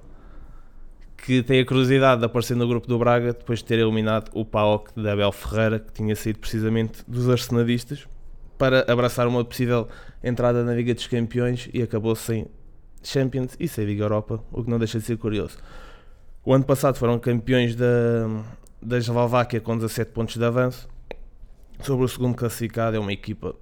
que 1.17 1.41
tem 1.41 1.59
a 1.59 1.65
curiosidade 1.65 2.19
de 2.19 2.25
aparecer 2.27 2.55
no 2.55 2.67
grupo 2.67 2.87
do 2.87 2.97
Braga 2.99 3.33
depois 3.33 3.59
de 3.59 3.65
ter 3.65 3.79
eliminado 3.79 4.29
o 4.33 4.45
PAOK 4.45 4.91
de 4.95 5.09
Abel 5.09 5.31
Ferreira, 5.31 5.79
que 5.79 5.91
tinha 5.91 6.15
saído 6.15 6.39
precisamente 6.39 7.03
dos 7.07 7.27
arsenadistas, 7.27 8.07
para 8.57 8.85
abraçar 8.91 9.27
uma 9.27 9.43
possível 9.43 9.87
entrada 10.23 10.63
na 10.63 10.73
Liga 10.73 10.93
dos 10.93 11.07
Campeões 11.07 11.69
e 11.73 11.81
acabou 11.81 12.15
sem 12.15 12.45
Champions 13.03 13.55
e 13.59 13.67
sem 13.67 13.85
Liga 13.85 14.03
Europa, 14.03 14.43
o 14.51 14.63
que 14.63 14.69
não 14.69 14.77
deixa 14.77 14.99
de 14.99 15.05
ser 15.05 15.17
curioso. 15.17 15.57
O 16.45 16.53
ano 16.53 16.63
passado 16.63 16.97
foram 16.97 17.19
campeões 17.19 17.75
da, 17.75 17.87
da 18.81 18.97
Eslováquia 18.97 19.59
com 19.59 19.75
17 19.75 20.11
pontos 20.11 20.37
de 20.37 20.45
avanço. 20.45 20.87
Sobre 21.81 22.05
o 22.05 22.07
segundo 22.07 22.35
classificado, 22.35 22.95
é 22.95 22.99
uma 22.99 23.11
equipa 23.11 23.55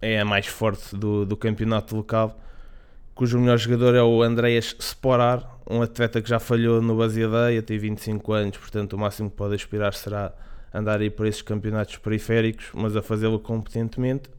é 0.00 0.20
a 0.20 0.24
mais 0.24 0.46
forte 0.46 0.96
do, 0.96 1.24
do 1.24 1.36
campeonato 1.36 1.94
local, 1.94 2.38
cujo 3.14 3.38
melhor 3.38 3.58
jogador 3.58 3.94
é 3.94 4.02
o 4.02 4.22
Andreas 4.22 4.74
Sporar, 4.78 5.58
um 5.68 5.82
atleta 5.82 6.20
que 6.20 6.28
já 6.28 6.38
falhou 6.38 6.82
no 6.82 6.96
Basiadeia, 6.96 7.62
tem 7.62 7.78
25 7.78 8.32
anos, 8.32 8.58
portanto 8.58 8.94
o 8.94 8.98
máximo 8.98 9.30
que 9.30 9.36
pode 9.36 9.54
aspirar 9.54 9.94
será 9.94 10.32
andar 10.72 11.00
aí 11.00 11.10
por 11.10 11.26
esses 11.26 11.42
campeonatos 11.42 11.96
periféricos, 11.98 12.66
mas 12.72 12.96
a 12.96 13.02
fazê-lo 13.02 13.38
competentemente. 13.38 14.30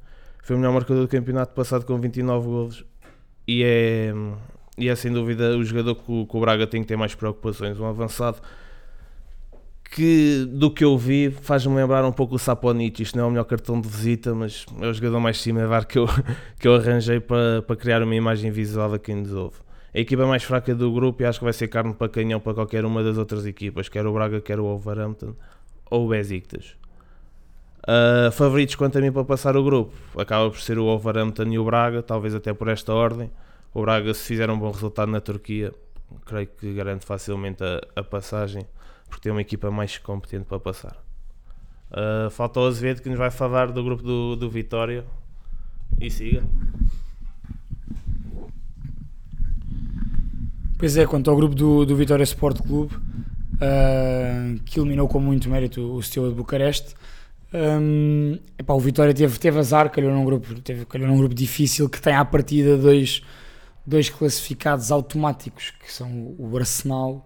Foi 0.42 0.56
o 0.56 0.60
melhor 0.60 0.74
marcador 0.74 1.04
do 1.04 1.08
campeonato 1.08 1.54
passado 1.54 1.86
com 1.86 2.00
29 2.00 2.48
golos 2.48 2.86
e 3.48 3.64
é, 3.64 4.14
e 4.78 4.90
é 4.90 4.96
sem 4.96 5.12
dúvida 5.12 5.56
o 5.56 5.64
jogador 5.64 5.96
que 5.96 6.12
o, 6.12 6.26
que 6.26 6.38
o 6.38 6.40
Braga 6.40 6.68
tem 6.68 6.82
que 6.82 6.88
ter 6.88 6.98
mais 6.98 7.16
preocupações. 7.16 7.80
Um 7.80 7.86
avançado 7.86 8.42
que 9.94 10.46
do 10.50 10.72
que 10.72 10.84
eu 10.84 10.98
vi 10.98 11.30
faz-me 11.30 11.76
lembrar 11.76 12.04
um 12.04 12.12
pouco 12.12 12.34
o 12.34 12.40
Saponic. 12.40 13.04
Isto 13.04 13.16
não 13.16 13.26
é 13.26 13.28
o 13.28 13.30
melhor 13.30 13.44
cartão 13.44 13.80
de 13.80 13.88
visita, 13.88 14.34
mas 14.34 14.66
é 14.82 14.88
o 14.88 14.94
jogador 14.94 15.20
mais 15.20 15.40
similar 15.40 15.86
que 15.86 16.00
eu, 16.00 16.08
que 16.60 16.68
eu 16.68 16.76
arranjei 16.76 17.20
para, 17.20 17.62
para 17.62 17.76
criar 17.76 18.02
uma 18.02 18.16
imagem 18.16 18.50
visual 18.50 18.92
a 18.92 18.98
quem 18.98 19.16
nos 19.18 19.32
ouve. 19.32 19.58
A 19.94 20.00
equipa 20.00 20.26
mais 20.26 20.42
fraca 20.42 20.74
do 20.74 20.92
grupo 20.92 21.22
e 21.22 21.26
acho 21.26 21.38
que 21.38 21.44
vai 21.46 21.54
ser 21.54 21.68
carne 21.68 21.94
para 21.94 22.10
canhão 22.10 22.40
para 22.40 22.56
qualquer 22.56 22.84
uma 22.84 23.04
das 23.04 23.20
outras 23.20 23.46
equipas, 23.46 23.88
quer 23.88 24.08
o 24.08 24.14
Braga, 24.14 24.42
quer 24.42 24.60
o 24.60 24.64
Wolverhampton 24.64 25.36
ou 25.92 26.08
o 26.08 26.10
Besiktas. 26.10 26.76
Uh, 27.84 28.32
favoritos 28.32 28.74
quanto 28.74 28.98
a 28.98 29.02
mim 29.02 29.12
para 29.12 29.26
passar 29.26 29.56
o 29.58 29.64
grupo 29.64 29.94
acaba 30.18 30.50
por 30.50 30.60
ser 30.60 30.80
o 30.80 30.86
Wolverhampton 30.86 31.44
e 31.52 31.60
o 31.60 31.66
Braga, 31.66 32.02
talvez 32.02 32.34
até 32.34 32.52
por 32.52 32.68
esta 32.68 32.92
ordem. 32.92 33.30
O 33.72 33.82
Braga, 33.82 34.12
se 34.16 34.26
fizer 34.26 34.50
um 34.50 34.58
bom 34.58 34.72
resultado 34.72 35.12
na 35.12 35.22
Turquia, 35.22 35.72
creio 36.26 36.48
que 36.48 36.74
garante 36.74 37.06
facilmente 37.06 37.64
a, 37.64 37.82
a 37.96 38.04
passagem 38.04 38.66
porque 39.08 39.22
tem 39.22 39.32
uma 39.32 39.42
equipa 39.42 39.70
mais 39.72 39.98
competente 39.98 40.46
para 40.46 40.60
passar. 40.60 41.04
Uh, 41.92 42.30
falta 42.32 42.60
o 42.60 42.66
Azevedo 42.66 43.02
que 43.02 43.10
nos 43.10 43.18
vai 43.18 43.30
falar 43.30 43.72
do 43.72 43.84
grupo 43.84 44.02
do, 44.02 44.36
do 44.36 44.50
Vitória. 44.50 45.06
E 46.02 46.10
siga. 46.10 46.44
Pois 50.78 50.98
é, 50.98 51.06
quanto 51.06 51.30
ao 51.30 51.36
grupo 51.38 51.56
do, 51.56 51.86
do 51.86 51.96
Vitória 51.96 52.24
Sport 52.24 52.62
Clube, 52.62 52.96
uh, 52.96 54.60
que 54.66 54.80
eliminou 54.80 55.08
com 55.08 55.20
muito 55.20 55.50
mérito 55.50 55.82
o 55.82 56.02
Steaua 56.02 56.30
de 56.30 56.36
Bucareste. 56.36 56.96
Um, 57.54 58.40
epá, 58.58 58.74
o 58.74 58.80
Vitória 58.80 59.14
teve, 59.14 59.38
teve 59.38 59.60
azar, 59.60 59.92
calhou 59.92 60.12
num, 60.12 60.26
grupo, 60.26 60.60
teve, 60.62 60.86
calhou 60.86 61.08
num 61.08 61.18
grupo 61.18 61.36
difícil 61.36 61.88
que 61.88 62.02
tem 62.02 62.16
à 62.16 62.26
partida 62.26 62.76
dois, 62.76 63.22
dois 63.86 64.10
classificados 64.10 64.92
automáticos, 64.92 65.72
que 65.80 65.94
são 65.94 66.36
o 66.40 66.58
Arsenal 66.58 67.26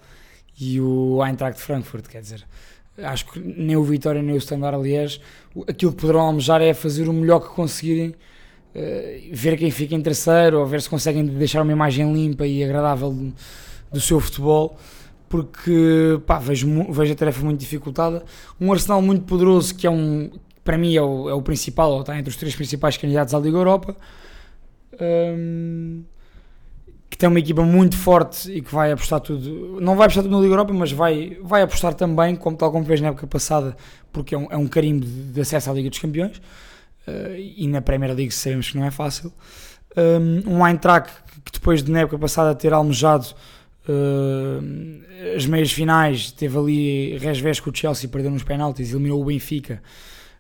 e 0.60 0.82
o 0.82 1.24
Eintracht 1.24 1.62
Frankfurt, 1.62 2.08
quer 2.08 2.22
dizer, 2.22 2.46
acho 2.98 3.26
que 3.32 3.40
nem 3.40 3.76
o 3.76 3.84
Vitória 3.84 4.22
nem 4.22 4.36
o 4.36 4.38
Standard 4.38 4.76
aliás, 4.76 5.20
aquilo 5.68 5.92
que 5.92 6.02
poderão 6.02 6.22
almejar 6.22 6.62
é 6.62 6.74
fazer 6.74 7.08
o 7.08 7.14
melhor 7.14 7.40
que 7.40 7.50
conseguirem, 7.50 8.10
uh, 8.10 8.16
ver 9.32 9.58
quem 9.58 9.70
fica 9.70 9.96
em 9.96 10.02
terceiro, 10.02 10.60
ou 10.60 10.66
ver 10.66 10.82
se 10.82 10.90
conseguem 10.90 11.26
deixar 11.26 11.62
uma 11.62 11.72
imagem 11.72 12.12
limpa 12.12 12.46
e 12.46 12.64
agradável 12.64 13.12
do, 13.12 13.34
do 13.92 14.02
seu 14.02 14.20
futebol, 14.20 14.78
porque 15.30 16.20
pá, 16.26 16.40
vejo, 16.40 16.68
vejo 16.92 17.14
a 17.14 17.16
tarefa 17.16 17.44
muito 17.44 17.60
dificultada. 17.60 18.24
Um 18.60 18.72
Arsenal 18.72 19.02
muito 19.02 19.26
poderoso, 19.26 19.76
que 19.76 19.86
é 19.86 19.90
um, 19.90 20.32
para 20.64 20.78
mim 20.78 20.96
é 20.96 21.02
o, 21.02 21.30
é 21.30 21.34
o 21.34 21.42
principal, 21.42 21.92
ou 21.92 22.02
está 22.02 22.18
entre 22.18 22.30
os 22.30 22.36
três 22.36 22.56
principais 22.56 22.98
candidatos 22.98 23.34
à 23.34 23.40
Liga 23.40 23.58
Europa. 23.58 23.96
Um, 25.00 26.04
que 27.18 27.22
tem 27.22 27.28
uma 27.28 27.40
equipa 27.40 27.64
muito 27.64 27.98
forte 27.98 28.52
e 28.52 28.62
que 28.62 28.72
vai 28.72 28.92
apostar 28.92 29.20
tudo, 29.20 29.82
não 29.82 29.96
vai 29.96 30.06
apostar 30.06 30.24
tudo 30.24 30.36
na 30.36 30.40
Liga 30.40 30.54
Europa, 30.54 30.72
mas 30.72 30.92
vai, 30.92 31.36
vai 31.42 31.64
apostar 31.64 31.96
também, 31.96 32.36
como 32.36 32.56
tal 32.56 32.72
como 32.72 32.86
fez 32.86 33.02
na 33.02 33.08
época 33.08 33.26
passada, 33.26 33.76
porque 34.14 34.36
é 34.36 34.38
um, 34.38 34.48
é 34.52 34.56
um 34.56 34.68
carimbo 34.68 35.04
de, 35.04 35.32
de, 35.34 35.42
acesso 35.42 35.72
à 35.72 35.74
Liga 35.74 35.90
dos 35.90 35.98
Campeões, 35.98 36.38
uh, 37.08 37.36
e 37.36 37.68
na 37.68 37.82
Premier 37.82 38.14
League 38.14 38.32
sabemos 38.32 38.70
que 38.70 38.78
não 38.78 38.86
é 38.86 38.92
fácil. 38.92 39.34
Um, 39.98 40.58
um 40.58 40.68
Eintracht 40.68 41.12
que 41.44 41.54
depois 41.54 41.82
de 41.82 41.92
na 41.92 42.02
época 42.02 42.20
passada 42.20 42.54
ter 42.54 42.72
almejado 42.72 43.34
Uh, 43.90 45.34
as 45.34 45.46
meias 45.46 45.72
finais, 45.72 46.30
teve 46.30 46.58
ali 46.58 47.18
resvés 47.20 47.62
com 47.62 47.70
o 47.70 47.74
Chelsea, 47.74 48.10
perdeu 48.10 48.30
nos 48.30 48.44
penaltis, 48.44 48.92
eliminou 48.92 49.22
o 49.22 49.24
Benfica. 49.24 49.82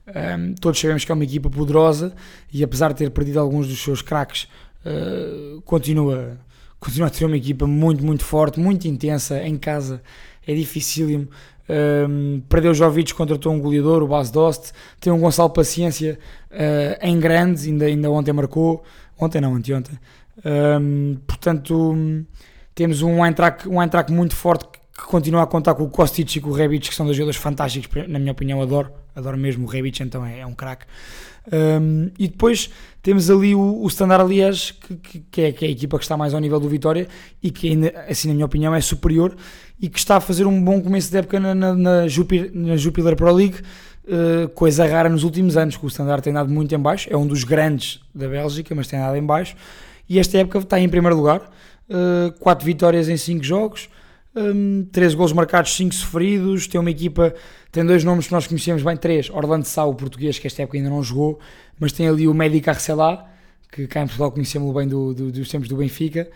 Um, 0.05 0.53
todos 0.53 0.77
sabemos 0.81 1.05
que 1.05 1.11
é 1.13 1.15
uma 1.15 1.23
equipa 1.23 1.49
poderosa 1.49 2.13
e 2.51 2.61
apesar 2.61 2.89
de 2.89 2.95
ter 2.95 3.09
perdido 3.09 3.39
alguns 3.39 3.65
dos 3.65 3.81
seus 3.81 4.01
craques, 4.01 4.49
uh, 4.85 5.61
continua, 5.61 6.37
continua 6.79 7.07
a 7.07 7.11
ter 7.11 7.25
uma 7.25 7.37
equipa 7.37 7.65
muito, 7.67 8.03
muito 8.05 8.23
forte, 8.23 8.59
muito 8.59 8.87
intensa 8.87 9.41
em 9.43 9.57
casa. 9.57 10.01
É 10.45 10.53
dificílimo. 10.53 11.27
Um, 11.69 12.41
perdeu 12.47 12.71
o 12.71 12.73
Jovic, 12.73 13.13
contratou 13.13 13.53
um 13.53 13.59
goleador, 13.59 14.01
o 14.01 14.07
Bas 14.07 14.31
Dost. 14.31 14.71
Tem 14.99 15.11
um 15.11 15.19
Gonçalo 15.19 15.49
Paciência 15.49 16.17
uh, 16.51 17.05
em 17.05 17.19
grande, 17.19 17.67
ainda, 17.67 17.85
ainda 17.85 18.09
ontem 18.09 18.31
marcou. 18.31 18.83
Ontem 19.19 19.41
não, 19.41 19.55
anteontem. 19.55 19.97
Um, 20.45 21.17
portanto, 21.25 21.95
temos 22.75 23.01
um 23.01 23.25
Eintracht, 23.25 23.67
um 23.67 24.15
muito 24.15 24.35
forte 24.35 24.67
que 24.97 25.03
continua 25.03 25.43
a 25.43 25.47
contar 25.47 25.75
com 25.75 25.83
o 25.83 25.89
Kostic 25.89 26.37
e 26.37 26.41
com 26.41 26.49
o 26.49 26.53
Rebic, 26.53 26.89
que 26.89 26.95
são 26.95 27.05
dois 27.05 27.15
jogadores 27.15 27.39
fantásticos, 27.39 28.07
na 28.07 28.17
minha 28.17 28.31
opinião, 28.31 28.61
adoro, 28.61 28.91
adoro 29.15 29.37
mesmo. 29.37 29.67
O 29.67 29.69
Rebic 29.69 30.01
então 30.01 30.25
é, 30.25 30.39
é 30.39 30.45
um 30.45 30.55
craque. 30.55 30.85
Um, 31.51 32.09
e 32.19 32.27
depois 32.27 32.69
temos 33.01 33.29
ali 33.29 33.55
o, 33.55 33.81
o 33.81 33.87
Standard 33.87 34.27
Liège, 34.27 34.73
que, 34.73 34.95
que, 34.95 35.19
que, 35.31 35.41
é, 35.41 35.51
que 35.51 35.65
é 35.65 35.67
a 35.67 35.71
equipa 35.71 35.97
que 35.97 36.03
está 36.03 36.17
mais 36.17 36.33
ao 36.33 36.41
nível 36.41 36.59
do 36.59 36.67
Vitória 36.67 37.07
e 37.41 37.51
que, 37.51 37.69
ainda, 37.69 37.93
assim, 38.09 38.27
na 38.27 38.33
minha 38.33 38.45
opinião, 38.45 38.73
é 38.73 38.81
superior 38.81 39.35
e 39.79 39.87
que 39.87 39.99
está 39.99 40.17
a 40.17 40.19
fazer 40.19 40.45
um 40.45 40.61
bom 40.61 40.81
começo 40.81 41.11
de 41.11 41.17
época 41.17 41.39
na, 41.39 41.53
na, 41.53 41.73
na, 41.75 42.07
Jupiler, 42.07 42.51
na 42.53 42.75
Jupiler 42.75 43.15
Pro 43.15 43.31
League, 43.31 43.59
uh, 44.05 44.49
coisa 44.49 44.85
rara 44.85 45.07
nos 45.09 45.23
últimos 45.23 45.55
anos, 45.55 45.77
que 45.77 45.85
o 45.85 45.87
Standard 45.87 46.23
tem 46.23 46.33
dado 46.33 46.49
muito 46.49 46.73
em 46.73 46.79
baixo, 46.79 47.07
é 47.11 47.15
um 47.15 47.27
dos 47.27 47.43
grandes 47.43 48.01
da 48.13 48.27
Bélgica, 48.27 48.73
mas 48.73 48.87
tem 48.87 48.99
dado 48.99 49.15
em 49.15 49.23
baixo, 49.23 49.55
e 50.09 50.19
esta 50.19 50.37
época 50.39 50.57
está 50.57 50.79
em 50.79 50.89
primeiro 50.89 51.15
lugar, 51.15 51.41
uh, 51.89 52.31
4 52.39 52.65
vitórias 52.65 53.07
em 53.07 53.15
5 53.15 53.43
jogos, 53.43 53.89
um, 54.37 54.87
13 54.91 55.15
gols 55.15 55.33
marcados, 55.33 55.75
5 55.75 55.93
sofridos, 55.93 56.67
tem 56.67 56.79
uma 56.79 56.91
equipa, 56.91 57.33
tem 57.71 57.83
dois 57.83 58.03
nomes 58.03 58.27
que 58.27 58.33
nós 58.33 58.45
conhecemos 58.45 58.83
bem, 58.83 58.95
três, 58.95 59.29
Orlando 59.29 59.65
Sá, 59.65 59.83
o 59.85 59.95
português, 59.95 60.37
que 60.37 60.45
esta 60.45 60.61
época 60.61 60.77
ainda 60.77 60.89
não 60.89 61.01
jogou, 61.01 61.39
mas 61.79 61.91
tem 61.91 62.07
ali 62.07 62.27
o 62.27 62.33
Médico 62.33 62.69
Arcelá, 62.69 63.27
que 63.71 63.87
cá 63.87 64.01
em 64.01 64.05
Portugal 64.05 64.31
conhecemos 64.31 64.73
bem 64.73 64.87
do, 64.87 65.13
do, 65.13 65.31
dos 65.31 65.49
tempos 65.49 65.67
do 65.67 65.75
Benfica, 65.75 66.29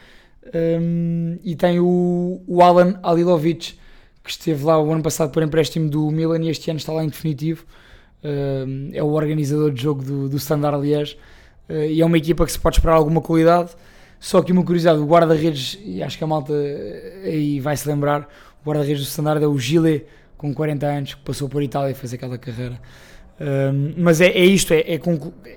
um, 0.82 1.38
e 1.44 1.56
tem 1.56 1.80
o, 1.80 2.42
o 2.48 2.62
Alan 2.62 3.00
Alilovic, 3.04 3.76
que 4.24 4.30
esteve 4.30 4.64
lá 4.64 4.82
o 4.82 4.92
ano 4.92 5.04
passado 5.04 5.32
por 5.32 5.42
empréstimo 5.44 5.90
do 5.90 6.10
Milan 6.12 6.44
e 6.44 6.50
este 6.50 6.70
ano 6.70 6.78
está 6.78 6.92
lá 6.92 7.04
em 7.04 7.08
definitivo. 7.08 7.66
Um, 8.24 8.92
é 8.94 9.02
o 9.02 9.12
organizador 9.12 9.72
de 9.72 9.82
jogo 9.82 10.04
do, 10.04 10.30
do 10.30 10.38
Standard 10.38 10.80
Liège 10.80 11.18
uh, 11.68 11.74
e 11.74 12.02
é 12.02 12.06
uma 12.06 12.18
equipa 12.18 12.46
que 12.46 12.52
se 12.52 12.60
pode 12.60 12.78
esperar 12.78 12.96
alguma 12.96 13.22
qualidade. 13.22 13.72
Só 14.22 14.44
que 14.44 14.52
uma 14.52 14.64
curiosidade: 14.64 15.00
o 15.00 15.06
guarda-redes, 15.06 15.80
e 15.84 16.02
acho 16.02 16.18
que 16.18 16.24
a 16.24 16.28
malta 16.28 16.54
aí 17.24 17.60
vai 17.60 17.76
se 17.76 17.90
lembrar, 17.90 18.30
o 18.64 18.70
guarda-redes 18.70 19.04
do 19.04 19.08
Standard 19.08 19.44
é 19.44 19.48
o 19.48 19.58
Gile, 19.58 20.06
com 20.38 20.54
40 20.54 20.86
anos, 20.86 21.14
que 21.16 21.22
passou 21.22 21.50
por 21.50 21.62
Itália 21.64 21.92
e 21.92 21.96
fez 21.96 22.14
aquela 22.14 22.38
carreira. 22.38 22.80
Um, 23.42 23.96
mas 23.98 24.22
é, 24.22 24.28
é 24.28 24.46
isto, 24.46 24.72
é, 24.72 24.82
é, 24.82 25.02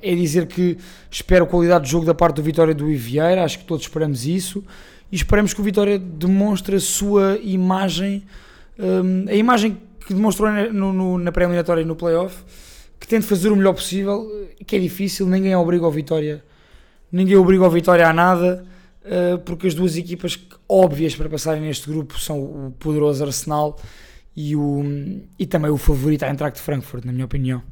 é, 0.03 0.14
dizer 0.14 0.46
que 0.46 0.79
espero 1.11 1.46
qualidade 1.46 1.85
de 1.85 1.90
jogo 1.90 2.07
da 2.07 2.14
parte 2.14 2.37
do 2.37 2.42
Vitória 2.42 2.74
do 2.74 2.90
Ivieira, 2.90 3.44
acho 3.44 3.59
que 3.59 3.66
todos 3.66 3.85
esperamos 3.85 4.24
isso, 4.24 4.64
e 5.12 5.16
esperamos 5.16 5.53
que 5.53 5.61
o 5.61 5.64
Vitória 5.64 5.98
demonstre 5.98 6.77
a 6.77 6.81
sua 6.81 7.38
imagem, 7.42 8.24
um, 8.79 9.29
a 9.29 9.35
imagem 9.35 9.77
que 10.07 10.14
demonstrou 10.14 10.50
no, 10.72 10.92
no, 10.94 11.18
na 11.18 11.31
pré-eliminatória 11.31 11.83
e 11.83 11.85
no 11.85 11.94
playoff, 11.94 12.42
que 12.98 13.07
tente 13.07 13.27
fazer 13.27 13.50
o 13.50 13.57
melhor 13.57 13.74
possível, 13.74 14.48
que 14.66 14.77
é 14.77 14.79
difícil, 14.79 15.27
ninguém 15.27 15.55
obriga 15.55 15.87
o 15.87 15.90
Vitória, 15.90 16.42
ninguém 17.14 17.37
obriga 17.37 17.64
o 17.64 17.70
Vitória 17.70 18.09
a 18.09 18.12
nada, 18.12 18.66
uh, 19.05 19.38
porque 19.38 19.68
as 19.68 19.74
duas 19.74 19.96
equipas 19.96 20.37
óbvias 20.68 21.14
para 21.14 21.29
passarem 21.29 21.62
neste 21.62 21.88
grupo 21.88 22.18
são 22.18 22.42
o 22.42 22.74
poderoso 22.77 23.24
Arsenal 23.24 23.79
e, 24.37 24.57
o, 24.57 24.83
e 25.38 25.46
também 25.46 25.70
o 25.70 25.77
favorito 25.79 26.24
a 26.24 26.33
de 26.33 26.61
Frankfurt, 26.61 27.05
na 27.05 27.12
minha 27.12 27.24
opinião. 27.24 27.62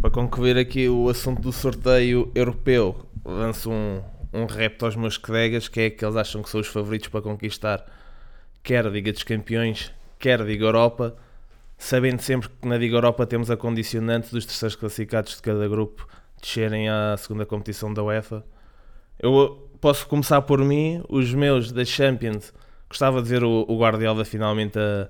Para 0.00 0.10
concluir 0.10 0.56
aqui 0.56 0.88
o 0.88 1.08
assunto 1.08 1.42
do 1.42 1.52
sorteio 1.52 2.30
europeu, 2.32 3.06
lanço 3.24 3.68
um, 3.68 4.00
um 4.32 4.46
repto 4.46 4.84
aos 4.84 4.94
meus 4.94 5.18
colegas, 5.18 5.66
que 5.66 5.80
é 5.80 5.90
que 5.90 6.04
eles 6.04 6.16
acham 6.16 6.42
que 6.42 6.48
são 6.50 6.60
os 6.60 6.68
favoritos 6.68 7.08
para 7.08 7.22
conquistar 7.22 7.84
quer 8.62 8.86
a 8.86 8.90
Liga 8.90 9.12
dos 9.12 9.24
Campeões, 9.24 9.90
quer 10.16 10.40
a 10.40 10.44
Liga 10.44 10.64
Europa, 10.64 11.16
sabendo 11.76 12.22
sempre 12.22 12.48
que 12.48 12.68
na 12.68 12.76
Liga 12.76 12.96
Europa 12.96 13.26
temos 13.26 13.50
a 13.50 13.56
condicionante 13.56 14.30
dos 14.30 14.46
terceiros 14.46 14.76
classificados 14.76 15.34
de 15.34 15.42
cada 15.42 15.66
grupo 15.66 16.06
descerem 16.42 16.88
à 16.88 17.16
segunda 17.16 17.46
competição 17.46 17.94
da 17.94 18.02
UEFA. 18.02 18.44
Eu 19.18 19.70
posso 19.80 20.06
começar 20.06 20.42
por 20.42 20.58
mim, 20.58 21.02
os 21.08 21.32
meus 21.32 21.72
da 21.72 21.84
Champions, 21.84 22.52
gostava 22.88 23.22
de 23.22 23.28
ver 23.28 23.44
o, 23.44 23.64
o 23.68 23.78
Guardiola 23.78 24.24
finalmente 24.24 24.78
a, 24.78 25.08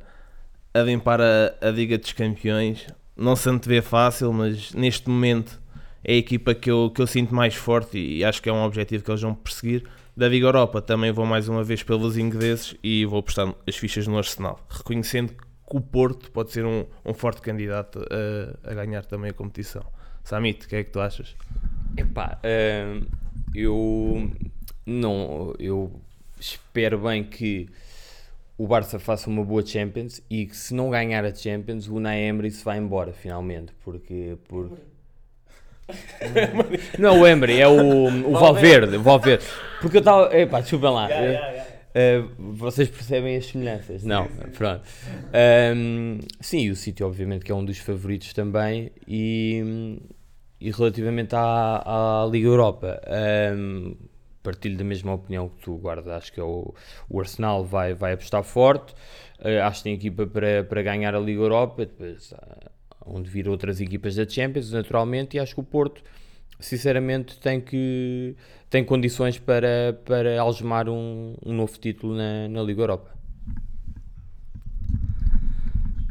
a 0.79 0.83
limpar 0.83 1.21
a, 1.21 1.55
a 1.61 1.71
Liga 1.71 1.99
dos 1.99 2.12
Campeões, 2.12 2.87
não 3.16 3.35
se 3.35 3.49
antevê 3.49 3.83
fácil, 3.83 4.33
mas 4.33 4.73
neste 4.73 5.09
momento 5.09 5.61
é 6.05 6.14
a 6.14 6.16
equipa 6.16 6.55
que 6.55 6.71
eu, 6.71 6.90
que 6.95 7.01
eu 7.01 7.07
sinto 7.07 7.35
mais 7.35 7.55
forte 7.55 7.99
e 7.99 8.25
acho 8.25 8.42
que 8.42 8.49
é 8.49 8.53
um 8.53 8.62
objetivo 8.62 9.03
que 9.05 9.11
eles 9.11 9.23
vão 9.23 9.35
perseguir. 9.35 9.85
Da 10.14 10.29
Liga 10.29 10.47
Europa 10.47 10.83
também 10.83 11.11
vou 11.11 11.25
mais 11.25 11.49
uma 11.49 11.64
vez 11.64 11.83
pelos 11.83 12.18
ingleses 12.18 12.77
e 12.83 13.07
vou 13.07 13.21
apostar 13.21 13.55
as 13.66 13.77
fichas 13.77 14.07
no 14.07 14.18
Arsenal, 14.18 14.61
reconhecendo 14.68 15.33
que 15.33 15.77
o 15.77 15.81
Porto 15.81 16.31
pode 16.31 16.51
ser 16.51 16.66
um, 16.66 16.85
um 17.05 17.14
forte 17.14 17.40
candidato 17.40 18.05
a, 18.11 18.71
a, 18.71 18.75
ganhar 18.75 19.07
também 19.07 19.31
a 19.31 19.35
competição. 19.35 19.83
Samit, 20.25 20.67
o 20.67 20.69
que 20.69 20.77
é 20.77 20.85
que 20.85 20.91
tu 20.91 21.01
achas? 21.01 21.35
Epá, 21.97 22.39
uh, 22.39 23.07
eu 23.55 24.31
não, 24.87 25.55
eu 25.59 25.93
espero 26.39 26.99
bem 26.99 27.23
que 27.23 27.69
o 28.57 28.67
Barça 28.67 28.99
faça 28.99 29.29
uma 29.29 29.45
boa 29.45 29.65
Champions 29.65 30.23
e 30.31 30.47
que 30.47 30.57
se 30.57 30.75
não 30.75 30.91
ganhar 30.91 31.25
a 31.25 31.35
Champions 31.35 31.89
o 31.89 31.97
Unai 31.97 32.21
Emery 32.21 32.51
se 32.51 32.65
vai 32.65 32.79
embora 32.79 33.13
finalmente 33.13 33.73
porque, 33.83 34.37
porque... 34.49 34.81
não 36.99 37.21
o 37.21 37.27
Emery 37.27 37.61
é 37.61 37.69
o, 37.69 38.07
o 38.07 38.33
Valverde, 38.39 38.97
o 38.97 39.03
Valverde 39.03 39.45
porque 39.81 39.97
eu 39.97 40.01
estava 40.01 40.35
epá, 40.37 40.61
desculpem 40.61 40.91
lá 40.91 41.09
yeah, 41.09 41.27
yeah, 41.27 41.49
yeah. 41.49 41.72
Uh, 41.92 42.55
vocês 42.55 42.88
percebem 42.88 43.37
as 43.37 43.44
semelhanças 43.44 44.02
não, 44.02 44.26
pronto 44.57 44.83
um, 45.76 46.20
sim, 46.40 46.70
o 46.70 46.74
City 46.74 47.05
obviamente 47.05 47.44
que 47.44 47.52
é 47.52 47.55
um 47.55 47.62
dos 47.62 47.78
favoritos 47.78 48.33
também 48.33 48.90
e, 49.07 49.98
e 50.59 50.70
relativamente 50.70 51.35
à, 51.35 52.22
à 52.22 52.26
Liga 52.26 52.48
Europa 52.48 52.98
um, 53.55 53.94
partilho 54.42 54.76
da 54.76 54.85
mesma 54.85 55.14
opinião 55.14 55.48
que 55.48 55.57
tu, 55.62 55.76
Guarda. 55.76 56.16
Acho 56.16 56.33
que 56.33 56.40
é 56.40 56.42
o, 56.42 56.74
o 57.09 57.20
Arsenal 57.20 57.64
vai, 57.64 57.94
vai 57.94 58.12
apostar 58.12 58.42
forte. 58.42 58.92
Uh, 59.38 59.62
acho 59.64 59.78
que 59.78 59.85
tem 59.85 59.94
equipa 59.94 60.26
para, 60.26 60.64
para 60.64 60.83
ganhar 60.83 61.14
a 61.14 61.20
Liga 61.20 61.40
Europa, 61.40 61.87
depois 61.87 62.33
uh, 62.33 62.70
onde 63.07 63.31
vir 63.31 63.48
outras 63.48 63.81
equipas 63.81 64.16
da 64.16 64.28
Champions, 64.28 64.72
naturalmente. 64.72 65.37
E 65.37 65.40
acho 65.40 65.55
que 65.55 65.61
o 65.61 65.64
Porto, 65.64 66.02
sinceramente, 66.62 67.38
tem, 67.38 67.61
que, 67.61 68.35
tem 68.70 68.85
condições 68.85 69.38
para, 69.38 69.98
para 70.05 70.40
algemar 70.40 70.88
um, 70.88 71.35
um 71.44 71.53
novo 71.53 71.79
título 71.79 72.16
na, 72.16 72.48
na 72.48 72.62
Liga 72.62 72.83
Europa. 72.83 73.11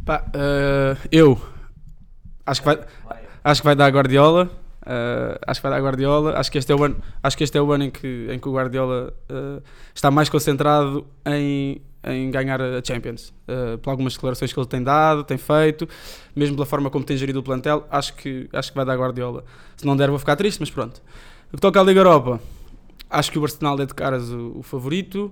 Pá, 0.05 0.25
uh, 0.35 1.07
eu 1.11 1.39
acho 2.45 2.61
que 2.61 2.65
vai, 2.65 2.79
acho 3.43 3.61
que 3.61 3.65
vai 3.65 3.75
dar 3.75 3.85
a 3.85 3.89
Guardiola. 3.89 4.49
Uh, 4.81 5.37
acho 5.45 5.61
que 5.61 5.67
vai 5.67 5.77
dar 5.77 5.83
Guardiola. 5.83 6.37
Acho 6.37 6.51
que 6.51 6.57
este 6.57 6.71
é 6.71 6.75
o 6.75 6.83
ano, 6.83 7.01
acho 7.21 7.37
que 7.37 7.43
este 7.43 7.57
é 7.57 7.61
o 7.61 7.71
ano 7.71 7.85
em, 7.85 7.91
que, 7.91 8.27
em 8.29 8.39
que 8.39 8.49
o 8.49 8.53
Guardiola 8.53 9.13
uh, 9.29 9.63
está 9.93 10.09
mais 10.11 10.29
concentrado 10.29 11.05
em, 11.25 11.81
em 12.03 12.29
ganhar 12.31 12.61
a 12.61 12.83
Champions. 12.83 13.33
Uh, 13.47 13.77
por 13.77 13.91
algumas 13.91 14.13
declarações 14.13 14.51
que 14.51 14.59
ele 14.59 14.67
tem 14.67 14.81
dado, 14.83 15.23
tem 15.23 15.37
feito, 15.37 15.87
mesmo 16.35 16.55
pela 16.55 16.65
forma 16.65 16.89
como 16.89 17.03
tem 17.05 17.17
gerido 17.17 17.39
o 17.39 17.43
plantel, 17.43 17.85
acho 17.89 18.15
que, 18.15 18.49
acho 18.51 18.71
que 18.71 18.75
vai 18.75 18.85
dar 18.85 18.97
Guardiola. 18.97 19.43
Se 19.77 19.85
não 19.85 19.95
der, 19.95 20.09
vou 20.09 20.19
ficar 20.19 20.35
triste, 20.35 20.59
mas 20.59 20.69
pronto. 20.69 21.01
O 21.51 21.55
que 21.55 21.61
toca 21.61 21.79
à 21.79 21.83
Liga 21.83 21.99
Europa, 21.99 22.39
acho 23.09 23.31
que 23.31 23.39
o 23.39 23.43
Arsenal 23.43 23.79
é 23.79 23.85
de 23.85 23.93
caras 23.93 24.29
o, 24.29 24.59
o 24.59 24.63
favorito. 24.63 25.31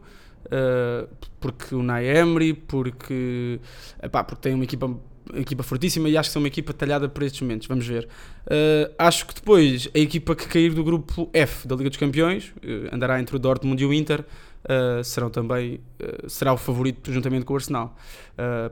porque 1.40 1.76
o 1.76 1.84
Nay 1.84 2.06
Emery, 2.08 2.54
porque, 2.54 3.60
epá, 4.02 4.24
porque 4.24 4.42
tem 4.42 4.54
uma 4.54 4.64
equipa 4.64 4.88
equipa 5.36 5.64
fortíssima 5.64 6.10
e 6.10 6.18
acho 6.18 6.30
que 6.30 6.34
são 6.34 6.42
uma 6.42 6.48
equipa 6.48 6.74
talhada 6.74 7.08
para 7.08 7.26
estes 7.26 7.42
momentos. 7.42 7.68
Vamos 7.68 7.86
ver. 7.86 8.08
Uh, 8.46 8.94
acho 8.98 9.26
que 9.26 9.36
depois 9.36 9.90
a 9.94 10.00
equipa 10.00 10.36
que 10.36 10.48
cair 10.48 10.74
do 10.74 10.84
grupo 10.84 11.30
F 11.34 11.68
da 11.68 11.76
Liga 11.76 11.90
dos 11.90 11.98
Campeões 11.98 12.54
uh, 12.58 12.94
andará 12.94 13.20
entre 13.20 13.36
o 13.36 13.40
Dortmund 13.40 13.82
e 13.82 13.86
o 13.86 13.94
Inter. 13.94 14.26
Uh, 14.66 15.04
serão 15.04 15.30
também 15.30 15.80
será 16.28 16.54
o 16.54 16.58
favorito 16.58 17.12
juntamente 17.12 17.46
com 17.46 17.54
o 17.54 17.56
Arsenal. 17.56 17.96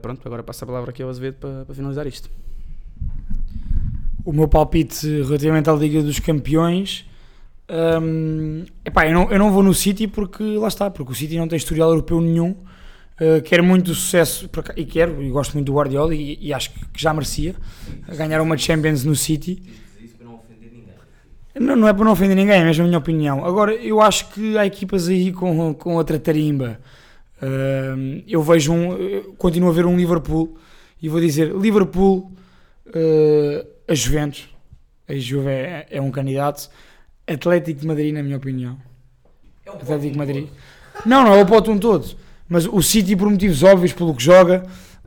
pronto, 0.02 0.20
agora 0.26 0.42
passo 0.42 0.64
a 0.64 0.66
palavra 0.66 0.90
aqui 0.90 1.02
ao 1.02 1.08
Azevedo 1.08 1.36
para, 1.36 1.64
para 1.64 1.74
finalizar 1.74 2.06
isto. 2.06 2.30
O 4.24 4.32
meu 4.32 4.46
palpite 4.46 5.06
relativamente 5.22 5.70
à 5.70 5.72
Liga 5.72 6.02
dos 6.02 6.18
Campeões. 6.20 7.06
Um, 7.70 8.64
epá, 8.84 9.06
eu, 9.06 9.14
não, 9.14 9.30
eu 9.30 9.38
não 9.38 9.50
vou 9.50 9.62
no 9.62 9.74
City 9.74 10.06
porque 10.06 10.42
lá 10.42 10.68
está, 10.68 10.90
porque 10.90 11.12
o 11.12 11.14
City 11.14 11.36
não 11.36 11.48
tem 11.48 11.56
historial 11.56 11.90
europeu 11.90 12.20
nenhum 12.20 12.54
Uh, 13.18 13.42
quero 13.42 13.64
muito 13.64 13.92
sucesso 13.94 14.48
e 14.76 14.84
quero, 14.84 15.20
e 15.20 15.28
gosto 15.28 15.54
muito 15.54 15.66
do 15.66 15.74
Guardiola 15.74 16.14
e, 16.14 16.38
e 16.40 16.54
acho 16.54 16.70
que 16.70 16.80
já 16.96 17.12
merecia 17.12 17.56
ganhar 18.16 18.40
uma 18.40 18.56
Champions 18.56 19.02
no 19.02 19.16
City. 19.16 19.60
Não, 21.60 21.76
não 21.76 21.88
é 21.88 21.92
para 21.92 22.04
não 22.04 22.12
ofender 22.12 22.36
ninguém, 22.36 22.60
é 22.60 22.64
mesmo 22.64 22.84
a 22.84 22.86
minha 22.86 22.98
opinião. 22.98 23.44
Agora, 23.44 23.74
eu 23.74 24.00
acho 24.00 24.28
que 24.30 24.56
há 24.56 24.66
equipas 24.66 25.08
aí 25.08 25.32
com, 25.32 25.74
com 25.74 25.96
outra 25.96 26.18
tarimba. 26.18 26.78
Uh, 27.42 28.22
eu 28.26 28.42
vejo 28.42 28.72
um. 28.72 28.92
eu 28.92 29.34
Continuo 29.38 29.70
a 29.70 29.72
ver 29.72 29.86
um 29.86 29.96
Liverpool 29.96 30.56
e 31.00 31.08
vou 31.08 31.20
dizer: 31.20 31.52
Liverpool, 31.54 32.32
uh, 32.88 33.66
a 33.86 33.94
Juventus, 33.94 34.48
a 35.08 35.14
Juve 35.14 35.48
é, 35.48 35.86
é 35.90 36.00
um 36.00 36.10
candidato. 36.10 36.68
Atlético 37.26 37.80
de 37.80 37.86
Madrid, 37.86 38.14
na 38.14 38.22
minha 38.22 38.36
opinião. 38.36 38.78
Atlético 39.66 40.12
de 40.12 40.18
Madrid. 40.18 40.48
Não, 41.04 41.24
não 41.24 41.34
é 41.34 41.42
o 41.42 41.46
pote 41.46 41.70
um 41.70 41.78
todo. 41.78 42.16
Mas 42.48 42.66
o 42.66 42.82
City, 42.82 43.14
por 43.14 43.30
motivos 43.30 43.62
óbvios, 43.62 43.92
pelo 43.92 44.14
que 44.14 44.22
joga. 44.22 44.64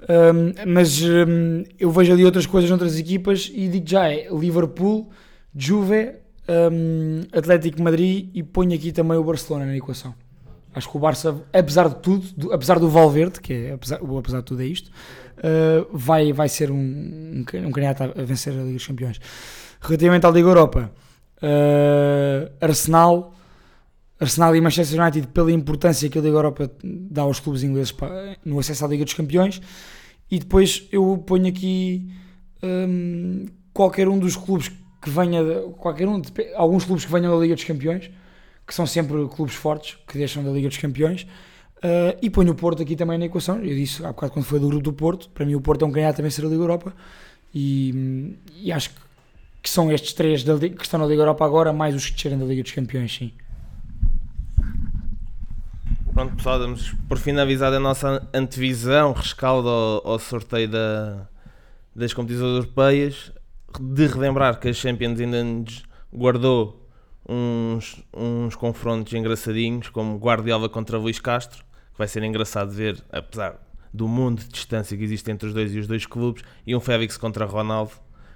um, 0.08 0.72
mas 0.72 1.02
um, 1.02 1.64
eu 1.80 1.92
vejo 1.92 2.14
ali 2.14 2.24
outras 2.24 2.46
coisas 2.46 2.70
noutras 2.70 2.98
equipas 2.98 3.52
e 3.54 3.68
digo 3.68 3.88
já: 3.90 4.08
é 4.08 4.28
Liverpool, 4.32 5.10
Juve, 5.56 6.21
um, 6.50 7.22
Atlético 7.32 7.82
Madrid 7.82 8.30
e 8.34 8.44
ponho 8.44 8.74
aqui 8.74 8.92
também 8.92 9.18
o 9.18 9.24
Barcelona 9.24 9.66
na 9.66 9.76
equação. 9.76 10.14
Acho 10.74 10.90
que 10.90 10.96
o 10.96 11.00
Barça, 11.00 11.44
apesar 11.52 11.90
de 11.90 11.96
tudo, 11.96 12.26
do- 12.36 12.54
apesar 12.54 12.80
do 12.80 12.88
Valverde, 12.90 13.42
que 13.42 13.52
é 13.54 13.74
apesar, 13.74 14.02
o 14.02 14.18
apesar 14.18 14.40
de 14.40 14.46
tudo 14.46 14.62
é 14.62 14.66
isto, 14.66 14.90
uh, 14.90 15.86
vai, 15.92 16.32
vai 16.32 16.48
ser 16.48 16.72
um, 16.72 16.76
um, 16.76 17.40
um 17.68 17.72
candidato 17.72 18.04
a 18.18 18.24
vencer 18.24 18.54
a 18.54 18.58
Liga 18.64 18.76
dos 18.76 18.88
Campeões. 18.88 19.20
Relativamente 19.82 20.26
à 20.26 20.30
Liga 20.32 20.48
Europa, 20.48 20.90
uh, 21.44 22.52
Arsenal, 22.62 23.34
Arsenal 24.18 24.56
e 24.56 24.62
Manchester 24.62 25.02
United, 25.02 25.28
pela 25.28 25.52
importância 25.52 26.08
que 26.10 26.18
a 26.18 26.22
Liga 26.22 26.38
Europa 26.38 26.72
dá 26.84 27.24
aos 27.24 27.40
clubes 27.42 27.64
ingleses 27.64 27.92
pa- 27.92 28.38
no 28.46 28.58
acesso 28.58 28.86
à 28.86 28.88
Liga 28.88 29.04
dos 29.04 29.14
Campeões, 29.14 29.62
e 30.30 30.40
depois 30.40 30.88
eu 30.92 31.18
ponho 31.28 31.48
aqui 31.48 32.10
um, 32.64 33.46
qualquer 33.74 34.08
um 34.08 34.18
dos 34.18 34.38
clubes 34.38 34.72
que 35.02 35.10
venha, 35.10 35.44
de- 35.44 35.74
qualquer 35.78 36.08
um, 36.08 36.20
dep- 36.20 36.54
alguns 36.56 36.86
clubes 36.86 37.06
que 37.06 37.12
venham 37.12 37.34
da 37.34 37.42
Liga 37.42 37.56
dos 37.56 37.64
Campeões, 37.64 38.12
que 38.68 38.76
são 38.76 38.86
sempre 38.86 39.28
clubes 39.28 39.56
fortes, 39.56 39.98
que 40.08 40.18
deixam 40.18 40.44
da 40.44 40.52
Liga 40.52 40.68
dos 40.68 40.78
Campeões, 40.78 41.24
uh, 41.78 42.18
e 42.22 42.30
ponho 42.30 42.52
o 42.52 42.56
Porto 42.56 42.82
aqui 42.84 42.96
também 42.96 43.18
na 43.18 43.26
equação. 43.26 43.58
Eu 43.58 43.76
disse 43.76 44.06
há 44.06 44.10
bocado 44.10 44.32
quando 44.34 44.46
foi 44.46 44.60
do 44.60 44.68
grupo 44.68 44.84
do 44.84 44.94
Porto, 44.94 45.30
para 45.30 45.46
mim 45.46 45.56
o 45.56 45.62
Porto 45.62 45.84
é 45.84 45.88
um 45.88 45.92
candidato 45.92 46.20
a 46.20 46.24
vencer 46.24 46.46
a 46.46 46.48
Liga 46.48 46.62
Europa, 46.62 46.94
e, 47.54 48.38
e 48.56 48.72
acho 48.72 48.92
que, 48.92 49.70
são 49.70 49.92
estes 49.92 50.14
três 50.14 50.44
da 50.44 50.58
que 50.58 50.84
estão 50.84 51.00
na 51.00 51.06
Liga 51.06 51.22
Europa 51.22 51.46
agora, 51.46 51.74
mais 51.74 51.96
os 51.96 52.06
que 52.06 52.14
descerem 52.14 52.38
da 52.38 52.46
Liga 52.46 52.64
dos 52.64 52.72
Campeões, 52.72 53.14
sim. 53.14 53.34
Pronto, 56.14 56.36
pessoal, 56.36 56.60
damos 56.60 56.94
por 57.08 57.18
finalizada 57.18 57.78
a 57.78 57.80
nossa 57.80 58.28
antevisão, 58.34 59.14
rescaldo 59.14 59.70
ao, 59.70 60.08
ao 60.08 60.20
sorteio 60.20 60.68
da, 60.68 61.28
das 61.96 62.14
competições 62.14 62.56
europeias. 62.56 63.32
De 63.80 64.08
relembrar 64.08 64.60
que 64.60 64.70
a 64.70 64.74
Champions 64.74 65.20
ainda 65.20 65.44
nos 65.44 65.84
guardou 66.14 66.90
uns, 67.28 68.04
uns 68.14 68.56
confrontos 68.56 69.14
engraçadinhos, 69.14 69.90
como 69.90 70.18
Guardiola 70.18 70.68
contra 70.68 70.98
Luís 70.98 71.20
Castro, 71.20 71.64
que 71.92 71.98
vai 71.98 72.08
ser 72.08 72.24
engraçado 72.24 72.72
ver, 72.72 73.02
apesar 73.12 73.60
do 73.94 74.08
mundo 74.08 74.40
de 74.42 74.50
distância 74.50 74.98
que 74.98 75.04
existe 75.04 75.30
entre 75.32 75.48
os 75.48 75.54
dois 75.54 75.74
e 75.74 75.80
os 75.80 75.88
dois 75.88 76.06
clubes, 76.06 76.44
e 76.66 76.76
um 76.76 76.80
Félix 76.80 77.18
contra 77.18 77.46
Ronaldo, 77.46 77.92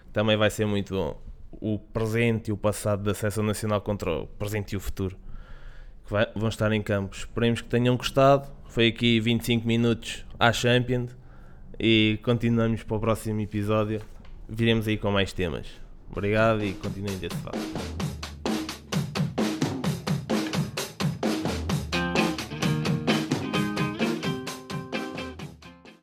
que 0.06 0.12
também 0.14 0.38
vai 0.38 0.50
ser 0.50 0.66
muito 0.66 0.94
bom. 0.94 1.22
O 1.52 1.80
presente 1.80 2.50
e 2.50 2.52
o 2.52 2.58
passado 2.58 3.04
da 3.04 3.14
seleção 3.14 3.44
nacional 3.44 3.82
contra 3.82 4.12
o 4.12 4.28
presente 4.28 4.74
e 4.74 4.78
o 4.78 4.80
futuro 4.80 5.16
que 6.06 6.12
vai- 6.12 6.28
vão 6.36 6.50
estar 6.50 6.72
em 6.74 6.82
campo. 6.82 7.16
Esperemos 7.16 7.62
que 7.62 7.70
tenham 7.70 7.96
gostado. 7.96 8.50
Foi 8.68 8.88
aqui 8.88 9.20
25 9.22 9.66
minutos 9.66 10.26
à 10.38 10.52
Champions 10.52 11.16
e 11.80 12.20
continuamos 12.24 12.84
para 12.84 12.98
o 12.98 13.00
próximo 13.00 13.40
episódio. 13.40 14.02
Viremos 14.48 14.88
aí 14.88 14.98
com 14.98 15.12
mais 15.12 15.34
temas. 15.34 15.68
Obrigado 16.12 16.64
e 16.64 16.74
continuem 16.74 17.18
desse 17.18 17.36
lado. 17.44 18.05